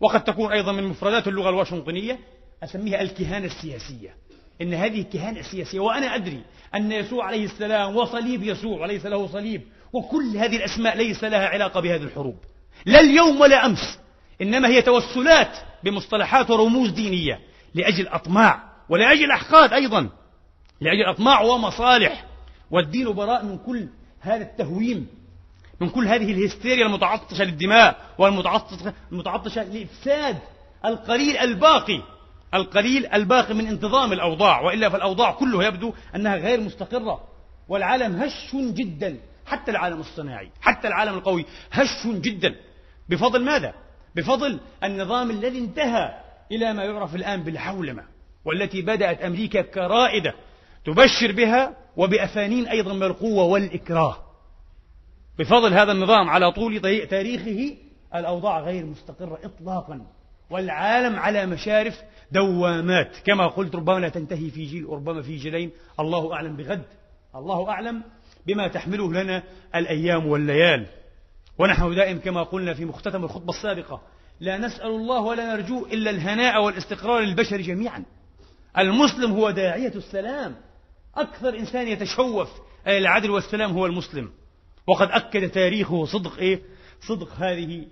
وقد 0.00 0.24
تكون 0.24 0.52
أيضا 0.52 0.72
من 0.72 0.84
مفردات 0.84 1.28
اللغة 1.28 1.48
الواشنطنية 1.48 2.18
أسميها 2.62 3.00
الكهانة 3.00 3.46
السياسية. 3.46 4.14
إن 4.62 4.74
هذه 4.74 5.00
الكهانة 5.00 5.40
السياسية 5.40 5.80
وأنا 5.80 6.14
أدري 6.14 6.42
أن 6.74 6.92
يسوع 6.92 7.24
عليه 7.24 7.44
السلام 7.44 7.96
وصليب 7.96 8.42
يسوع 8.42 8.80
وليس 8.80 9.06
له 9.06 9.26
صليب 9.26 9.62
وكل 9.92 10.36
هذه 10.36 10.56
الأسماء 10.56 10.96
ليس 10.96 11.24
لها 11.24 11.48
علاقة 11.48 11.80
بهذه 11.80 12.02
الحروب. 12.02 12.36
لا 12.86 13.00
اليوم 13.00 13.40
ولا 13.40 13.66
أمس 13.66 13.98
إنما 14.42 14.68
هي 14.68 14.82
توسلات 14.82 15.58
بمصطلحات 15.84 16.50
ورموز 16.50 16.90
دينية 16.90 17.40
لأجل 17.74 18.08
أطماع 18.08 18.62
ولأجل 18.88 19.30
أحقاد 19.30 19.72
أيضا 19.72 20.08
لأجل 20.80 21.04
أطماع 21.04 21.40
ومصالح. 21.40 22.24
والدين 22.70 23.12
براء 23.12 23.44
من 23.44 23.58
كل 23.58 23.88
هذا 24.20 24.42
التهويم 24.42 25.06
من 25.80 25.88
كل 25.88 26.08
هذه 26.08 26.32
الهستيريا 26.32 26.86
المتعطشة 26.86 27.44
للدماء 27.44 28.14
والمتعطشة 28.18 28.94
المتعطشة 29.12 29.62
لإفساد 29.62 30.38
القليل 30.84 31.36
الباقي 31.36 32.02
القليل 32.54 33.06
الباقي 33.06 33.54
من 33.54 33.66
انتظام 33.66 34.12
الأوضاع 34.12 34.60
وإلا 34.60 34.88
فالأوضاع 34.88 35.32
كلها 35.32 35.64
يبدو 35.64 35.92
أنها 36.14 36.36
غير 36.36 36.60
مستقرة 36.60 37.24
والعالم 37.68 38.16
هش 38.16 38.56
جدا 38.56 39.18
حتى 39.46 39.70
العالم 39.70 40.00
الصناعي 40.00 40.50
حتى 40.60 40.88
العالم 40.88 41.14
القوي 41.14 41.44
هش 41.72 42.06
جدا. 42.06 42.54
بفضل 43.08 43.44
ماذا؟ 43.44 43.74
بفضل 44.16 44.60
النظام 44.84 45.30
الذي 45.30 45.58
انتهى 45.58 46.14
إلى 46.52 46.72
ما 46.72 46.84
يعرف 46.84 47.14
الآن 47.14 47.42
بالحولمة 47.42 48.04
والتي 48.44 48.82
بدأت 48.82 49.22
أمريكا 49.22 49.62
كرائدة 49.62 50.34
تبشر 50.84 51.32
بها 51.32 51.76
وبأفانين 51.96 52.68
أيضا 52.68 52.92
من 52.92 53.02
القوة 53.02 53.44
والإكراه. 53.44 54.16
بفضل 55.38 55.72
هذا 55.72 55.92
النظام 55.92 56.30
على 56.30 56.52
طول 56.52 56.80
تاريخه 57.10 57.76
الأوضاع 58.14 58.60
غير 58.60 58.86
مستقرة 58.86 59.38
إطلاقا. 59.44 60.06
والعالم 60.50 61.16
على 61.16 61.46
مشارف 61.46 62.02
دوامات. 62.32 63.16
كما 63.24 63.46
قلت 63.46 63.74
ربما 63.74 63.98
لا 63.98 64.08
تنتهي 64.08 64.50
في 64.50 64.64
جيل 64.64 64.88
ربما 64.88 65.22
في 65.22 65.36
جيلين. 65.36 65.70
الله 66.00 66.32
أعلم 66.34 66.56
بغد. 66.56 66.84
الله 67.34 67.70
أعلم 67.70 68.02
بما 68.46 68.68
تحمله 68.68 69.12
لنا 69.12 69.42
الأيام 69.74 70.26
والليال. 70.26 70.86
ونحن 71.58 71.94
دائم 71.94 72.18
كما 72.18 72.42
قلنا 72.42 72.74
في 72.74 72.84
مختتم 72.84 73.24
الخطبة 73.24 73.50
السابقة 73.50 74.02
لا 74.40 74.58
نسأل 74.58 74.86
الله 74.86 75.20
ولا 75.20 75.54
نرجو 75.54 75.86
إلا 75.86 76.10
الهناء 76.10 76.64
والاستقرار 76.64 77.20
للبشر 77.20 77.60
جميعا. 77.60 78.04
المسلم 78.78 79.32
هو 79.32 79.50
داعية 79.50 79.94
السلام. 79.94 80.56
أكثر 81.16 81.58
إنسان 81.58 81.88
يتشوف 81.88 82.48
العدل 82.86 83.30
والسلام 83.30 83.70
هو 83.72 83.86
المسلم. 83.86 84.30
وقد 84.86 85.08
أكد 85.10 85.50
تاريخه 85.50 86.04
صدق 86.04 86.38
إيه؟ 86.38 86.62
صدق 87.08 87.32
هذه 87.32 87.86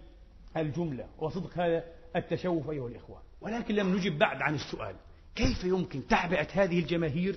الجملة 0.57 1.05
وصدق 1.19 1.51
هذا 1.59 1.85
التشوف 2.19 2.71
أيها 2.71 2.89
الإخوة. 2.89 3.23
ولكن 3.41 3.75
لم 3.75 3.97
نجب 3.97 4.19
بعد 4.19 4.43
عن 4.43 4.55
السؤال. 4.55 4.97
كيف 5.37 5.65
يمكن 5.65 6.07
تعبئة 6.07 6.49
هذه 6.53 6.79
الجماهير 6.79 7.37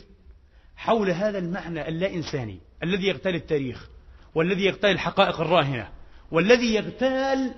حول 0.79 1.09
هذا 1.09 1.37
المعنى 1.37 1.87
اللا 1.87 2.13
إنساني 2.13 2.59
الذي 2.83 3.07
يغتال 3.07 3.35
التاريخ 3.35 3.89
والذي 4.35 4.65
يغتال 4.65 4.89
الحقائق 4.89 5.41
الراهنة 5.41 5.89
والذي 6.31 6.75
يغتال 6.75 7.55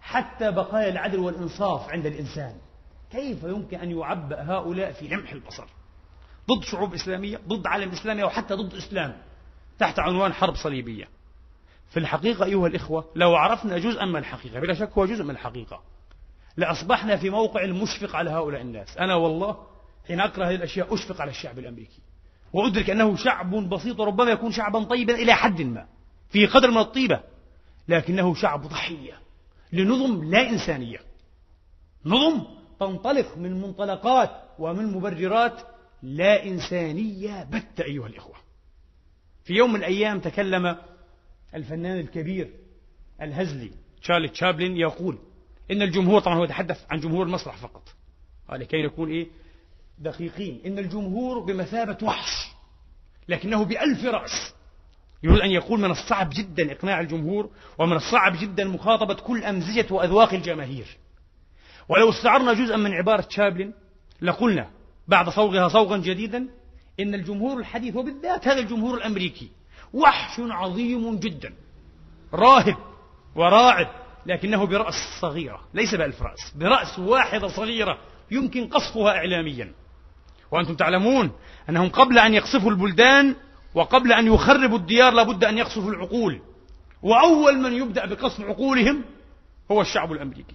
حتى 0.00 0.50
بقايا 0.50 0.88
العدل 0.88 1.18
والإنصاف 1.18 1.90
عند 1.90 2.06
الإنسان؟ 2.06 2.54
كيف 3.10 3.42
يمكن 3.42 3.78
أن 3.78 3.90
يعبأ 3.90 4.42
هؤلاء 4.42 4.92
في 4.92 5.08
لمح 5.08 5.32
البصر؟ 5.32 5.66
ضد 6.50 6.64
شعوب 6.64 6.94
إسلامية 6.94 7.40
ضد 7.48 7.66
عالم 7.66 7.90
إسلامي 7.90 8.22
أو 8.22 8.28
حتى 8.28 8.54
ضد 8.54 8.74
إسلام 8.74 9.16
تحت 9.78 9.98
عنوان 9.98 10.32
حرب 10.32 10.54
صليبية. 10.54 11.08
في 11.90 11.96
الحقيقة 11.96 12.44
أيها 12.44 12.66
الإخوة 12.66 13.12
لو 13.16 13.34
عرفنا 13.34 13.78
جزءا 13.78 14.04
من 14.04 14.16
الحقيقة 14.16 14.60
بلا 14.60 14.74
شك 14.74 14.90
هو 14.98 15.06
جزء 15.06 15.24
من 15.24 15.30
الحقيقة 15.30 15.82
لأصبحنا 16.60 17.16
في 17.16 17.30
موقع 17.30 17.64
المشفق 17.64 18.16
على 18.16 18.30
هؤلاء 18.30 18.60
الناس. 18.60 18.98
أنا 18.98 19.14
والله 19.14 19.66
حين 20.08 20.20
أقرأ 20.20 20.46
هذه 20.46 20.54
الأشياء 20.54 20.94
أشفق 20.94 21.20
على 21.20 21.30
الشعب 21.30 21.58
الأمريكي. 21.58 22.00
وأدرك 22.52 22.90
أنه 22.90 23.16
شعب 23.16 23.50
بسيط 23.50 24.00
وربما 24.00 24.30
يكون 24.30 24.52
شعبا 24.52 24.84
طيبا 24.84 25.14
إلى 25.14 25.34
حد 25.34 25.62
ما 25.62 25.86
في 26.30 26.46
قدر 26.46 26.70
من 26.70 26.78
الطيبة 26.78 27.20
لكنه 27.88 28.34
شعب 28.34 28.66
ضحية 28.66 29.12
لنظم 29.72 30.30
لا 30.30 30.50
إنسانية. 30.50 30.98
نظم 32.06 32.44
تنطلق 32.80 33.38
من 33.38 33.60
منطلقات 33.60 34.30
ومن 34.58 34.92
مبررات 34.92 35.62
لا 36.02 36.44
إنسانية 36.44 37.44
بت 37.44 37.80
أيها 37.80 38.06
الإخوة. 38.06 38.36
في 39.44 39.54
يوم 39.54 39.72
من 39.72 39.78
الأيام 39.78 40.20
تكلم 40.20 40.76
الفنان 41.54 42.00
الكبير 42.00 42.50
الهزلي 43.22 43.70
تشارلي 44.02 44.28
تشابلين 44.28 44.76
يقول 44.76 45.18
إن 45.70 45.82
الجمهور 45.82 46.20
طبعا 46.20 46.36
هو 46.36 46.44
يتحدث 46.44 46.84
عن 46.90 47.00
جمهور 47.00 47.26
المسرح 47.26 47.56
فقط. 47.56 47.82
لكي 48.52 48.82
نكون 48.82 49.10
إيه؟ 49.10 49.28
دقيقين. 49.98 50.60
إن 50.66 50.78
الجمهور 50.78 51.38
بمثابة 51.38 51.98
وحش 52.02 52.50
لكنه 53.28 53.64
بألف 53.64 54.04
رأس. 54.04 54.54
يريد 55.22 55.40
أن 55.40 55.50
يقول 55.50 55.80
من 55.80 55.90
الصعب 55.90 56.30
جدا 56.30 56.72
إقناع 56.72 57.00
الجمهور 57.00 57.50
ومن 57.78 57.96
الصعب 57.96 58.36
جدا 58.40 58.64
مخاطبة 58.64 59.14
كل 59.14 59.44
أمزجة 59.44 59.86
وأذواق 59.90 60.34
الجماهير. 60.34 60.86
ولو 61.88 62.10
استعرنا 62.10 62.52
جزءا 62.52 62.76
من 62.76 62.92
عبارة 62.92 63.26
شابلن 63.30 63.72
لقلنا 64.22 64.70
بعد 65.08 65.28
صوغها 65.28 65.68
صوغا 65.68 65.96
جديدا 65.96 66.48
إن 67.00 67.14
الجمهور 67.14 67.58
الحديث 67.58 67.96
وبالذات 67.96 68.48
هذا 68.48 68.58
الجمهور 68.58 68.98
الأمريكي 68.98 69.50
وحش 69.92 70.40
عظيم 70.40 71.18
جدا. 71.18 71.54
راهب 72.34 72.76
وراعب 73.36 73.88
لكنه 74.26 74.64
برأس 74.64 74.94
صغيرة 75.20 75.60
ليس 75.74 75.94
بألف 75.94 76.22
رأس 76.22 76.52
برأس 76.56 76.98
واحدة 76.98 77.48
صغيرة 77.48 77.98
يمكن 78.30 78.68
قصفها 78.68 79.16
إعلاميا. 79.16 79.72
وأنتم 80.50 80.74
تعلمون 80.74 81.30
أنهم 81.68 81.88
قبل 81.88 82.18
أن 82.18 82.34
يقصفوا 82.34 82.70
البلدان 82.70 83.34
وقبل 83.74 84.12
أن 84.12 84.26
يخربوا 84.26 84.78
الديار 84.78 85.12
لابد 85.12 85.44
أن 85.44 85.58
يقصفوا 85.58 85.90
العقول. 85.90 86.40
وأول 87.02 87.58
من 87.58 87.72
يبدأ 87.72 88.06
بقصف 88.06 88.40
عقولهم 88.40 89.04
هو 89.70 89.80
الشعب 89.80 90.12
الأمريكي. 90.12 90.54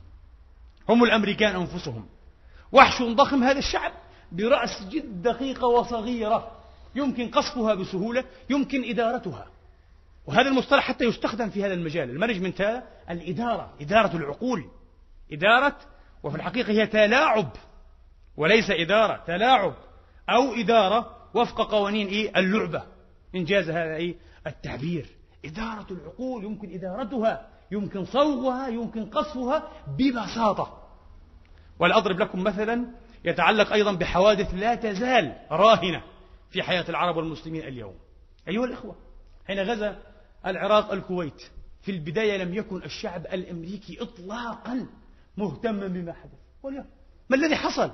هم 0.90 1.04
الأمريكان 1.04 1.56
أنفسهم. 1.56 2.06
وحش 2.72 3.02
ضخم 3.02 3.44
هذا 3.44 3.60
الشعب 3.60 3.92
برأس 4.32 4.88
جد 4.90 5.22
دقيقة 5.22 5.68
وصغيرة. 5.68 6.52
يمكن 6.96 7.28
قصفها 7.28 7.74
بسهولة 7.74 8.24
يمكن 8.50 8.90
إدارتها. 8.90 9.48
وهذا 10.28 10.50
المصطلح 10.50 10.84
حتى 10.84 11.06
يستخدم 11.06 11.50
في 11.50 11.66
هذا 11.66 11.74
المجال. 11.74 12.10
المانجمنت 12.10 12.62
هذا 12.62 12.84
الإدارة 13.10 13.74
إدارة 13.82 14.18
العقول. 14.18 14.66
إدارة 15.32 15.76
وفي 16.24 16.36
الحقيقة 16.36 16.72
هي 16.72 16.88
تلاعب 16.88 17.50
وليس 18.38 18.70
إدارة 18.70 19.24
تلاعب 19.28 19.74
أو 20.30 20.54
إدارة 20.54 21.16
وفق 21.34 21.72
قوانين 21.72 22.08
إيه؟ 22.08 22.40
اللعبة. 22.40 22.84
إنجاز 23.36 23.70
هذا 23.70 23.96
إيه؟ 23.96 24.16
التعبير. 24.48 25.06
إدارة 25.46 25.88
العقول 25.92 26.44
يمكن 26.44 26.74
إدارتها 26.74 27.50
يمكن 27.72 28.06
صوغها 28.06 28.68
يمكن 28.68 29.06
قصفها 29.06 29.72
ببساطة. 29.98 30.82
ولأضرب 31.80 32.20
لكم 32.20 32.44
مثلا 32.44 32.86
يتعلق 33.26 33.74
أيضا 33.74 33.94
بحوادث 33.94 34.54
لا 34.54 34.76
تزال 34.76 35.36
راهنة 35.52 36.04
في 36.50 36.64
حياة 36.64 36.86
العرب 36.90 37.18
والمسلمين 37.18 37.62
اليوم. 37.62 37.96
أيها 38.48 38.66
الإخوة 38.66 38.96
حين 39.48 39.60
غزا 39.60 40.15
العراق 40.46 40.92
الكويت. 40.92 41.42
في 41.82 41.92
البداية 41.92 42.38
لم 42.38 42.54
يكن 42.54 42.84
الشعب 42.84 43.26
الأمريكي 43.26 44.02
إطلاقا 44.02 44.88
مهتما 45.38 45.88
بما 45.88 46.14
حدث. 46.14 46.86
ما 47.30 47.36
الذي 47.36 47.56
حصل؟ 47.56 47.92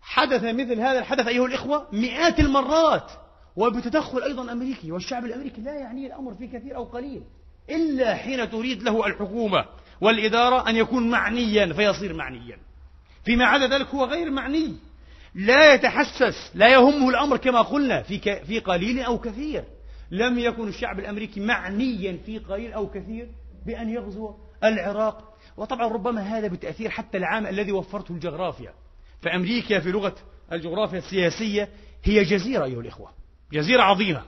حدث 0.00 0.44
مثل 0.44 0.80
هذا 0.80 0.98
الحدث 0.98 1.26
أيها 1.26 1.46
الإخوة 1.46 1.88
مئات 1.92 2.40
المرات 2.40 3.10
وبتدخل 3.56 4.22
أيضا 4.22 4.52
أمريكي 4.52 4.92
والشعب 4.92 5.24
الأمريكي 5.24 5.60
لا 5.60 5.74
يعنيه 5.74 6.06
الأمر 6.06 6.34
في 6.34 6.46
كثير 6.46 6.76
أو 6.76 6.84
قليل 6.84 7.22
إلا 7.70 8.14
حين 8.14 8.50
تريد 8.50 8.82
له 8.82 9.06
الحكومة 9.06 9.64
والإدارة 10.00 10.68
أن 10.68 10.76
يكون 10.76 11.10
معنيا 11.10 11.72
فيصير 11.72 12.14
معنيا. 12.14 12.58
فيما 13.24 13.44
عدا 13.44 13.66
ذلك 13.66 13.86
هو 13.86 14.04
غير 14.04 14.30
معني. 14.30 14.76
لا 15.34 15.74
يتحسس 15.74 16.50
لا 16.54 16.68
يهمه 16.68 17.08
الأمر 17.08 17.36
كما 17.36 17.62
قلنا 17.62 18.02
في, 18.02 18.18
في 18.44 18.58
قليل 18.58 19.00
أو 19.00 19.18
كثير. 19.18 19.64
لم 20.10 20.38
يكن 20.38 20.68
الشعب 20.68 20.98
الأمريكي 20.98 21.40
معنيا 21.40 22.18
في 22.26 22.38
قليل 22.38 22.72
أو 22.72 22.90
كثير 22.90 23.28
بأن 23.66 23.90
يغزو 23.90 24.34
العراق. 24.64 25.34
وطبعا 25.56 25.88
ربما 25.88 26.20
هذا 26.20 26.48
بتأثير 26.48 26.90
حتى 26.90 27.18
العام 27.18 27.46
الذي 27.46 27.72
وفرته 27.72 28.12
الجغرافيا. 28.12 28.74
فأمريكا 29.22 29.80
في 29.80 29.90
لغة 29.90 30.14
الجغرافيا 30.52 30.98
السياسية 30.98 31.68
هي 32.04 32.24
جزيرة 32.24 32.64
أيها 32.64 32.80
الإخوة. 32.80 33.10
جزيرة 33.52 33.82
عظيمة. 33.82 34.22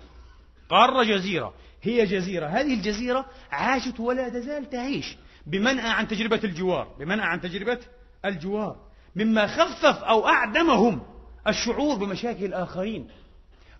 قارة 0.68 1.04
جزيرة. 1.04 1.54
هي 1.82 2.04
جزيرة. 2.04 2.46
هذه 2.46 2.74
الجزيرة 2.74 3.26
عاشت 3.50 4.00
ولا 4.00 4.28
تزال 4.28 4.70
تعيش 4.70 5.16
بمنأى 5.46 5.90
عن 5.90 6.08
تجربة 6.08 6.40
الجوار 6.44 6.94
بمنأى 6.98 7.26
عن 7.26 7.40
تجربة 7.40 7.78
الجوار. 8.24 8.76
مما 9.16 9.46
خفف 9.46 10.04
أو 10.04 10.28
أعدمهم 10.28 11.02
الشعور 11.48 11.96
بمشاكل 11.96 12.44
الآخرين. 12.44 13.08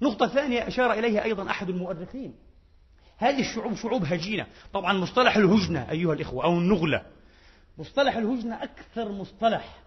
نقطة 0.02 0.26
ثانية 0.26 0.68
أشار 0.68 0.92
إليها 0.92 1.24
أيضا 1.24 1.50
أحد 1.50 1.68
المؤرخين. 1.68 2.34
هذه 3.18 3.40
الشعوب 3.40 3.74
شعوب 3.74 4.04
هجينة. 4.04 4.46
طبعا 4.72 4.92
مصطلح 4.92 5.36
الهجنة 5.36 5.90
أيها 5.90 6.12
الإخوة 6.12 6.44
أو 6.44 6.58
النغلة. 6.58 7.02
مصطلح 7.78 8.16
الهجنة 8.16 8.62
أكثر 8.62 9.12
مصطلح 9.12 9.86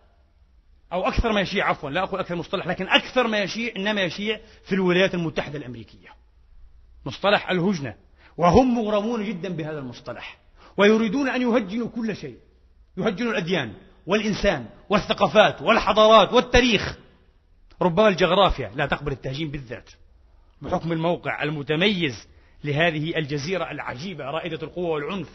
أو 0.93 1.08
أكثر 1.08 1.32
ما 1.32 1.41
يشيع 1.41 1.69
عفوا 1.69 1.89
لا 1.89 2.04
أقول 2.04 2.19
أكثر 2.19 2.36
مصطلح 2.36 2.67
لكن 2.67 2.88
أكثر 2.88 3.28
ما 3.28 3.39
يشيع 3.39 3.74
إنما 3.78 4.02
يشيع 4.02 4.39
في 4.63 4.76
الولايات 4.76 5.13
المتحدة 5.13 5.58
الأمريكية. 5.58 6.10
مصطلح 7.06 7.50
الهجنة. 7.50 7.95
وهم 8.38 8.78
مغرمون 8.78 9.26
جدا 9.26 9.50
بهذا 9.50 9.80
المصطلح. 9.80 10.38
ويريدون 10.78 11.30
أن 11.30 11.41
يهجنوا 11.41 11.88
كل 11.88 12.15
شيء. 12.15 12.38
يهجنوا 12.98 13.32
الأديان 13.32 13.74
والإنسان 14.08 14.65
والثقافات 14.89 15.62
والحضارات 15.62 16.34
والتاريخ. 16.34 16.98
ربما 17.82 18.08
الجغرافيا 18.08 18.72
لا 18.76 18.86
تقبل 18.86 19.12
التهجين 19.12 19.52
بالذات. 19.52 19.89
بحكم 20.62 20.91
الموقع 20.91 21.43
المتميز 21.43 22.28
لهذه 22.63 23.17
الجزيرة 23.17 23.72
العجيبة 23.72 24.24
رائدة 24.24 24.60
القوة 24.63 24.89
والعنف 24.89 25.30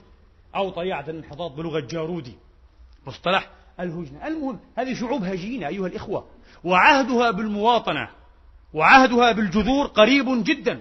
أو 0.54 0.70
طليعة 0.70 1.04
الانحطاط 1.10 1.50
بلغة 1.50 1.80
جارودي 1.80 2.34
مصطلح 3.06 3.50
الهجنة. 3.80 4.26
المهم 4.26 4.60
هذه 4.76 4.94
شعوب 4.94 5.24
هجينة 5.24 5.68
أيها 5.68 5.86
الإخوة 5.86 6.26
وعهدها 6.64 7.30
بالمواطنة 7.30 8.08
وعهدها 8.74 9.32
بالجذور 9.32 9.86
قريب 9.86 10.44
جدا. 10.44 10.80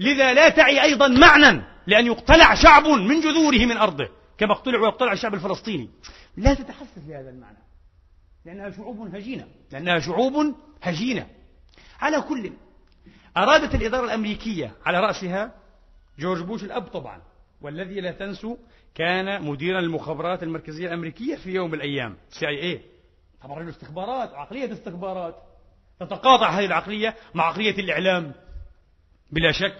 لذا 0.00 0.34
لا 0.34 0.48
تعي 0.48 0.82
أيضا 0.82 1.08
معنى 1.08 1.62
لأن 1.86 2.06
يقتلع 2.06 2.54
شعب 2.54 2.86
من 2.86 3.20
جذوره 3.20 3.66
من 3.66 3.76
أرضه 3.76 4.08
كما 4.38 4.52
اقتلع 4.52 4.80
ويقتلع 4.80 5.12
الشعب 5.12 5.34
الفلسطيني. 5.34 5.90
لا 6.36 6.54
تتحسس 6.54 6.98
بهذا 6.98 7.30
المعنى 7.30 7.58
لأنها 8.44 8.70
شعوب 8.70 9.14
هجينة 9.14 9.46
لأنها 9.72 9.98
شعوب 9.98 10.54
هجينة. 10.82 11.26
على 12.00 12.20
كل 12.20 12.52
أرادت 13.36 13.74
الإدارة 13.74 14.04
الأمريكية 14.04 14.72
على 14.86 15.00
رأسها 15.00 15.54
جورج 16.18 16.42
بوش 16.42 16.64
الأب 16.64 16.86
طبعا 16.86 17.22
والذي 17.60 18.00
لا 18.00 18.12
تنسوا 18.12 18.56
كان 18.94 19.42
مديرا 19.42 19.80
للمخابرات 19.80 20.42
المركزية 20.42 20.86
الأمريكية 20.86 21.36
في 21.36 21.50
يوم 21.50 21.70
من 21.70 21.74
الأيام 21.74 22.16
اي 22.42 22.80
طبعا 23.42 23.62
الاستخبارات 23.62 24.34
عقلية 24.34 24.72
استخبارات. 24.72 25.36
تتقاطع 26.00 26.50
هذه 26.50 26.64
العقلية 26.64 27.16
مع 27.34 27.44
عقلية 27.44 27.78
الإعلام 27.78 28.34
بلا 29.30 29.52
شك 29.52 29.78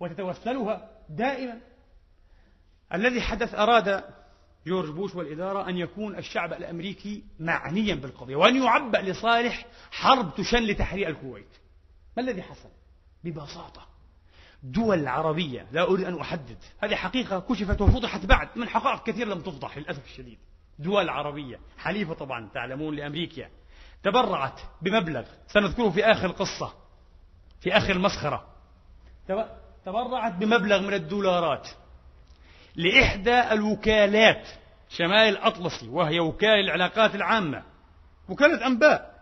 وتتوسلها 0.00 0.90
دائما. 1.08 1.60
الذي 2.94 3.20
حدث 3.20 3.54
أراد 3.54 4.04
جورج 4.66 4.90
بوش 4.90 5.14
والإدارة 5.14 5.68
أن 5.68 5.76
يكون 5.76 6.18
الشعب 6.18 6.52
الأمريكي 6.52 7.24
معنيا 7.40 7.94
بالقضية 7.94 8.36
وأن 8.36 8.62
يعبأ 8.62 8.98
لصالح 8.98 9.66
حرب 9.90 10.34
تشن 10.34 10.62
لتحرير 10.62 11.08
الكويت. 11.08 11.58
ما 12.18 12.24
الذي 12.24 12.42
حصل؟ 12.42 12.68
ببساطة 13.24 13.86
دول 14.62 15.08
عربية 15.08 15.66
لا 15.72 15.82
أريد 15.82 16.06
أن 16.06 16.20
أحدد. 16.20 16.56
هذه 16.82 16.94
حقيقة 16.94 17.40
كشفت 17.40 17.80
وفضحت 17.80 18.26
بعد 18.26 18.48
من 18.56 18.68
حقائق 18.68 19.02
كثير 19.02 19.28
لم 19.28 19.40
تفضح 19.40 19.78
للأسف 19.78 20.04
الشديد. 20.04 20.38
دول 20.78 21.08
عربية 21.08 21.60
حليفة 21.78 22.14
طبعا 22.14 22.48
تعلمون 22.54 22.94
لأمريكا. 22.94 23.48
تبرعت 24.02 24.60
بمبلغ 24.82 25.24
سنذكره 25.46 25.90
في 25.90 26.04
آخر 26.04 26.26
القصة 26.26 26.74
في 27.60 27.76
آخر 27.76 27.92
المسخرة 27.92 28.46
تبرعت 29.86 30.32
بمبلغ 30.32 30.80
من 30.80 30.94
الدولارات 30.94 31.68
لإحدى 32.76 33.52
الوكالات 33.52 34.48
شمال 34.88 35.28
الأطلسي 35.28 35.88
وهي 35.88 36.20
وكالة 36.20 36.60
العلاقات 36.60 37.14
العامة. 37.14 37.62
وكالة 38.28 38.66
أنباء. 38.66 39.17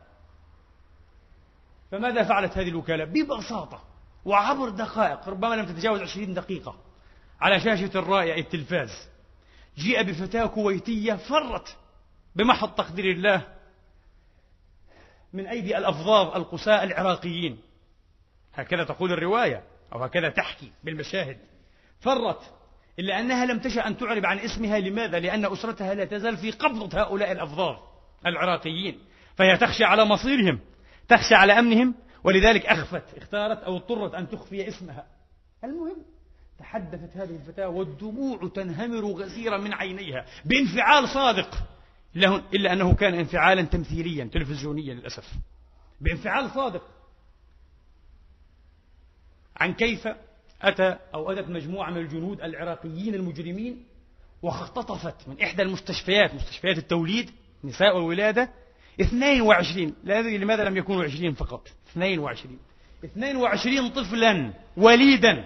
فماذا 1.91 2.23
فعلت 2.23 2.59
هذه 2.59 2.69
الوكالة؟ 2.69 3.05
ببساطة 3.05 3.85
وعبر 4.25 4.69
دقائق 4.69 5.29
ربما 5.29 5.55
لم 5.55 5.67
تتجاوز 5.67 6.01
عشرين 6.01 6.35
دقيقة 6.35 6.77
على 7.41 7.61
شاشة 7.61 7.91
الرائع 7.99 8.37
التلفاز. 8.37 9.09
جيء 9.79 10.03
بفتاة 10.03 10.47
كويتية 10.47 11.15
فرت 11.15 11.77
بمحض 12.37 12.69
تقدير 12.69 13.05
الله 13.11 13.43
من 15.33 15.47
أيدي 15.47 15.79
الأفظاظ 15.79 16.37
القساء 16.37 16.85
العراقيين. 16.85 17.59
هكذا 18.55 18.85
تقول 18.85 19.13
الرواية 19.13 19.63
أو 19.93 20.05
هكذا 20.05 20.29
تحكي 20.29 20.73
بالمشاهد. 20.85 21.39
فرت 22.01 22.41
إلا 22.99 23.21
أنها 23.21 23.47
لم 23.47 23.59
تشأ 23.59 23.87
أن 23.87 23.97
تعرب 23.97 24.27
عن 24.27 24.39
اسمها. 24.39 24.79
لماذا؟ 24.79 25.19
لأن 25.19 25.53
أسرتها 25.53 25.95
لا 25.95 26.05
تزال 26.05 26.37
في 26.37 26.51
قبضة 26.51 27.01
هؤلاء 27.01 27.33
الأفظاظ 27.33 27.77
العراقيين 28.27 28.99
فهي 29.37 29.57
تخشى 29.57 29.85
على 29.85 30.05
مصيرهم. 30.05 30.61
تخشى 31.09 31.35
على 31.35 31.59
أمنهم 31.59 31.95
ولذلك 32.25 32.67
أخفت 32.67 33.15
اختارت 33.17 33.59
أو 33.59 33.77
اضطرت 33.77 34.15
أن 34.15 34.29
تخفي 34.29 34.69
اسمها. 34.69 35.07
المهم 35.65 35.97
تحدثت 36.59 37.17
هذه 37.17 37.37
الفتاة 37.37 37.69
والدموع 37.69 38.49
تنهمر 38.55 39.05
غزيرا 39.05 39.59
من 39.59 39.73
عينيها 39.73 40.25
بانفعال 40.45 41.09
صادق. 41.09 41.55
إلا 42.55 42.73
أنه 42.73 42.95
كان 42.95 43.15
انفعالا 43.15 43.63
تمثيليا 43.63 44.25
تلفزيونيا 44.25 44.95
للأسف. 44.95 45.33
بانفعال 46.01 46.51
صادق. 46.51 46.83
عن 49.57 49.75
كيف 49.75 50.09
أتى 50.63 50.97
أو 51.15 51.33
أتت 51.33 51.49
مجموعة 51.49 51.91
من 51.91 51.97
الجنود 51.97 52.41
العراقيين 52.41 53.15
المجرمين 53.15 53.85
واختطفت 54.43 55.29
من 55.29 55.43
إحدى 55.43 55.63
المستشفيات 55.63 56.35
مستشفيات 56.35 56.79
التوليد 56.79 57.31
نساء 57.65 57.97
والولادة 57.97 58.51
22 59.01 59.95
لا 60.05 60.19
أدري 60.19 60.39
لماذا 60.39 60.65
لم 60.65 60.77
يكونوا 60.77 61.05
20 61.05 61.35
فقط. 61.35 61.69
22 61.91 62.59
22 63.05 63.89
طفلا 63.89 64.53
وليدا 64.77 65.45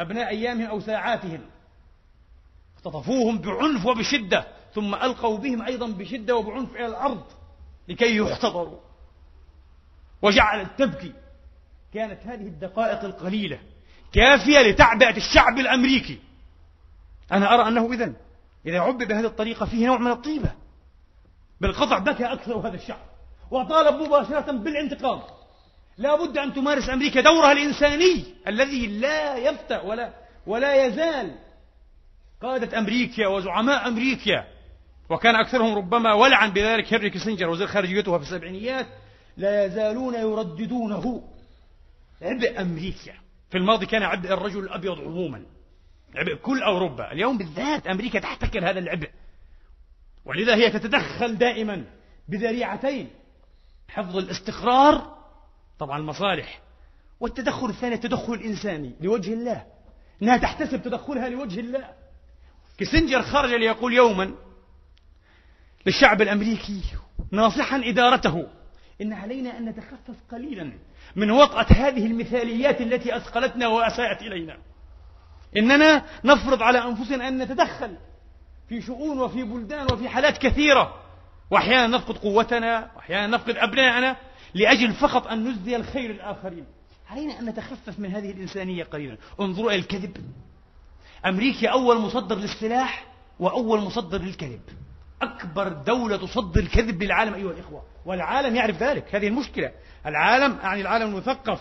أبناء 0.00 0.28
أيامهم 0.28 0.66
أو 0.66 0.80
ساعاتهم. 0.80 1.40
اختطفوهم 2.76 3.38
بعنف 3.38 3.86
وبشدة 3.86 4.46
ثم 4.74 4.94
ألقوا 4.94 5.38
بهم 5.38 5.62
أيضا 5.62 5.86
بشدة 5.86 6.36
وبعنف 6.36 6.70
إلى 6.76 6.86
الأرض 6.86 7.24
لكي 7.88 8.16
يحتضروا 8.16 8.78
وجعلت 10.22 10.68
تبكي 10.78 11.12
كانت 11.94 12.26
هذه 12.26 12.46
الدقائق 12.46 13.04
القليلة 13.04 13.58
كافية 14.12 14.58
لتعبئة 14.58 15.16
الشعب 15.16 15.58
الأمريكي. 15.58 16.18
أنا 17.32 17.54
أرى 17.54 17.68
أنه 17.68 17.92
إذن 17.92 18.14
إذا 18.66 18.80
عب 18.80 18.98
بهذه 18.98 19.26
الطريقة 19.26 19.66
فيه 19.66 19.86
نوع 19.86 19.98
من 19.98 20.10
الطيبة. 20.10 20.52
بالقطع 21.60 21.98
بكى 21.98 22.24
أكثر 22.24 22.56
هذا 22.56 22.74
الشعب 22.74 23.08
وطالب 23.50 24.02
مباشرة 24.02 24.52
بالانتقام. 24.52 25.20
لا 25.98 26.16
بد 26.16 26.38
أن 26.38 26.54
تمارس 26.54 26.90
أمريكا 26.90 27.20
دورها 27.20 27.52
الإنساني 27.52 28.24
الذي 28.46 28.86
لا 28.86 29.36
يفتأ 29.36 29.80
ولا 29.80 30.12
ولا 30.46 30.86
يزال 30.86 31.34
قادة 32.42 32.78
أمريكا 32.78 33.26
وزعماء 33.26 33.88
أمريكا. 33.88 34.44
وكان 35.10 35.34
أكثرهم 35.34 35.74
ربما 35.74 36.14
ولعا 36.14 36.48
بذلك 36.48 36.94
هنري 36.94 37.10
كيسنجر 37.10 37.48
وزير 37.48 37.66
خارجيتها 37.66 38.18
في 38.18 38.24
السبعينيات 38.24 38.86
لا 39.36 39.64
يزالون 39.64 40.14
يرددونه. 40.14 41.22
عبء 42.22 42.60
أمريكا. 42.60 43.12
في 43.50 43.58
الماضي 43.58 43.86
كان 43.86 44.02
عبء 44.02 44.32
الرجل 44.32 44.58
الأبيض 44.58 44.98
عموما. 45.00 45.42
عبء 46.14 46.34
كل 46.34 46.62
أوروبا. 46.62 47.12
اليوم 47.12 47.38
بالذات 47.38 47.86
أمريكا 47.86 48.18
تحتكر 48.18 48.70
هذا 48.70 48.78
العبء. 48.78 49.10
ولذا 50.28 50.54
هي 50.54 50.70
تتدخل 50.70 51.38
دائما 51.38 51.84
بذريعتين. 52.28 53.10
حفظ 53.88 54.16
الاستقرار 54.16 55.18
طبعا 55.78 55.98
المصالح 55.98 56.60
والتدخل 57.20 57.66
الثاني 57.66 57.94
التدخل 57.94 58.32
الإنساني 58.32 58.94
لوجه 59.00 59.32
الله. 59.32 59.66
أنها 60.22 60.36
تحتسب 60.36 60.82
تدخلها 60.82 61.28
لوجه 61.28 61.60
الله. 61.60 61.90
كيسنجر 62.78 63.22
خرج 63.22 63.50
ليقول 63.50 63.92
يوما 63.92 64.34
للشعب 65.86 66.22
الأمريكي 66.22 66.82
ناصحا 67.32 67.82
إدارته 67.84 68.46
إن 69.02 69.12
علينا 69.12 69.58
أن 69.58 69.64
نتخفف 69.64 70.16
قليلا 70.30 70.72
من 71.16 71.30
وطأة 71.30 71.66
هذه 71.70 72.06
المثاليات 72.06 72.80
التي 72.80 73.16
أثقلتنا 73.16 73.68
وأساءت 73.68 74.22
إلينا. 74.22 74.58
إننا 75.56 76.04
نفرض 76.24 76.62
على 76.62 76.78
أنفسنا 76.84 77.28
أن 77.28 77.42
نتدخل 77.42 77.96
في 78.68 78.82
شؤون 78.82 79.20
وفي 79.20 79.42
بلدان 79.42 79.86
وفي 79.92 80.08
حالات 80.08 80.38
كثيرة. 80.38 80.94
وأحيانا 81.50 81.86
نفقد 81.86 82.18
قوتنا 82.18 82.90
وأحيانا 82.96 83.26
نفقد 83.26 83.56
أبنائنا 83.56 84.16
لأجل 84.54 84.92
فقط 84.92 85.26
أن 85.26 85.48
نزدي 85.48 85.76
الخير 85.76 86.10
الآخرين 86.10 86.64
علينا 87.10 87.38
أن 87.38 87.48
نتخفف 87.48 87.98
من 87.98 88.14
هذه 88.14 88.30
الإنسانية 88.30 88.84
قليلا. 88.84 89.16
انظروا 89.40 89.70
إلى 89.70 89.78
الكذب. 89.78 90.16
أمريكا 91.26 91.68
أول 91.68 91.98
مصدر 91.98 92.36
للسلاح 92.36 93.06
وأول 93.40 93.80
مصدر 93.80 94.18
للكذب. 94.22 94.60
أكبر 95.22 95.68
دولة 95.68 96.16
تصدر 96.16 96.60
الكذب 96.60 97.02
للعالم 97.02 97.34
أيها 97.34 97.50
الإخوة. 97.50 97.82
والعالم 98.06 98.56
يعرف 98.56 98.82
ذلك. 98.82 99.14
هذه 99.14 99.28
المشكلة. 99.28 99.72
العالم 100.06 100.58
أعني 100.64 100.80
العالم 100.80 101.10
المثقف. 101.10 101.60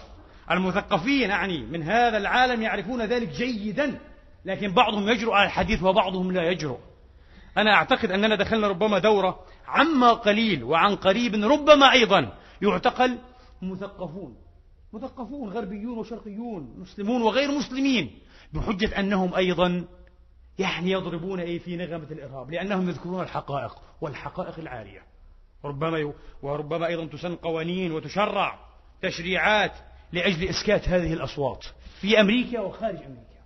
المثقفين 0.52 1.32
أعني 1.32 1.58
من 1.58 1.84
هذا 1.84 2.18
العالم 2.18 2.62
يعرفون 2.62 3.02
ذلك 3.02 3.28
جيدا. 3.28 4.00
لكن 4.46 4.72
بعضهم 4.72 5.10
يجرؤ 5.10 5.34
على 5.34 5.46
الحديث 5.46 5.84
وبعضهم 5.84 6.32
لا 6.32 6.52
يجرؤ. 6.52 6.78
أنا 7.58 7.74
أعتقد 7.74 8.12
أننا 8.12 8.36
دخلنا 8.36 8.68
ربما 8.68 9.00
دورة 9.00 9.40
عما 9.68 10.14
قليل 10.14 10.64
وعن 10.64 10.96
قريب 10.96 11.36
ربما 11.36 11.92
أيضا 11.92 12.38
يعتقل 12.62 13.18
مثقفون. 13.62 14.38
مثقفون 14.94 15.50
غربيون 15.50 15.98
وشرقيون 15.98 16.76
مسلمون 16.78 17.22
وغير 17.22 17.52
مسلمين 17.52 18.20
بحجة 18.54 19.00
أنهم 19.00 19.36
أيضا 19.36 19.86
يعني 20.60 20.92
يضربون 20.92 21.40
إيه 21.40 21.60
في 21.60 21.76
نغمة 21.76 22.08
الإرهاب 22.12 22.52
لأنهم 22.52 22.90
يذكرون 22.90 23.24
الحقائق 23.24 23.76
والحقائق 24.02 24.60
العارية. 24.60 25.04
وربما 25.64 26.14
وربما 26.42 26.88
أيضا 26.88 27.06
تسن 27.06 27.36
قوانين 27.36 27.92
وتشرع 27.92 28.60
تشريعات 29.02 29.74
لأجل 30.12 30.48
إسكات 30.48 30.90
هذه 30.90 31.14
الأصوات 31.14 31.66
في 32.02 32.22
أمريكا 32.22 32.60
وخارج 32.60 32.96
أمريكا. 32.96 33.38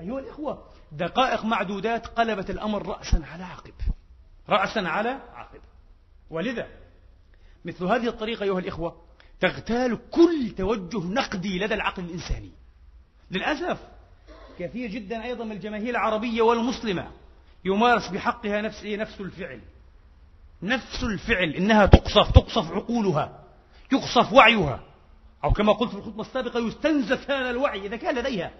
أيها 0.00 0.18
الإخوة 0.18 0.64
دقائق 0.92 1.44
معدودات 1.44 2.06
قلبت 2.06 2.50
الأمر 2.50 2.86
رأسا 2.86 3.22
على 3.32 3.44
عقب. 3.44 3.74
رأسا 4.48 4.80
على 4.80 5.08
عقب. 5.34 5.60
ولذا 6.30 6.66
مثل 7.64 7.84
هذه 7.84 8.08
الطريقة 8.08 8.42
أيها 8.42 8.58
الإخوة 8.58 9.02
تغتال 9.40 9.98
كل 10.10 10.54
توجه 10.56 10.98
نقدي 10.98 11.58
لدى 11.58 11.74
العقل 11.74 12.04
الإنساني. 12.04 12.50
للأسف 13.30 13.78
كثير 14.58 14.90
جدا 14.90 15.24
أيضا 15.24 15.44
من 15.44 15.52
الجماهير 15.52 15.90
العربية 15.90 16.42
والمسلمة 16.42 17.10
يمارس 17.64 18.08
بحقها 18.08 18.60
نفس 18.60 18.84
إيه؟ 18.84 18.96
نفس 18.96 19.20
الفعل. 19.20 19.60
نفس 20.62 21.02
الفعل 21.02 21.50
إنها 21.50 21.86
تقصف 21.86 22.32
تقصف 22.32 22.72
عقولها 22.72 23.44
يقصف 23.92 24.32
وعيها. 24.32 24.80
أو 25.44 25.52
كما 25.52 25.72
قلت 25.72 25.90
في 25.90 25.96
الخطبة 25.96 26.20
السابقة 26.20 26.60
يستنزف 26.60 27.30
هذا 27.30 27.50
الوعي 27.50 27.86
إذا 27.86 27.96
كان 27.96 28.18
لديها 28.18 28.50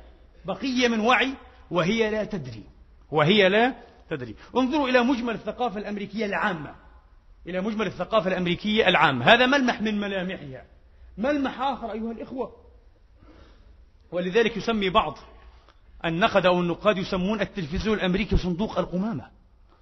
بقية 0.45 0.89
من 0.89 1.01
وعي 1.01 1.35
وهي 1.71 2.11
لا 2.11 2.25
تدري. 2.25 2.65
وهي 3.11 3.49
لا 3.49 3.75
تدري. 4.11 4.35
انظروا 4.57 4.89
إلى 4.89 5.03
مجمل 5.03 5.35
الثقافة 5.35 5.79
الأمريكية 5.81 6.27
العامة. 6.27 6.75
إلى 7.47 7.61
مجمل 7.61 7.87
الثقافة 7.87 8.29
الأمريكية 8.29 8.89
العامة. 8.89 9.25
هذا 9.25 9.47
ملمح 9.47 9.83
من 9.83 10.01
ملامحها. 10.01 10.65
ملمح 11.19 11.61
آخر 11.61 11.93
أيها 11.93 12.13
الإخوة. 12.13 12.57
ولذلك 14.13 14.57
يسمي 14.57 14.91
بعض 14.91 15.19
النقد 16.05 16.47
أو 16.47 16.61
النقاد 16.61 16.99
يسمون 16.99 17.41
التلفزيون 17.41 17.99
الأمريكي 17.99 18.37
صندوق 18.37 18.79
القمامة. 18.79 19.31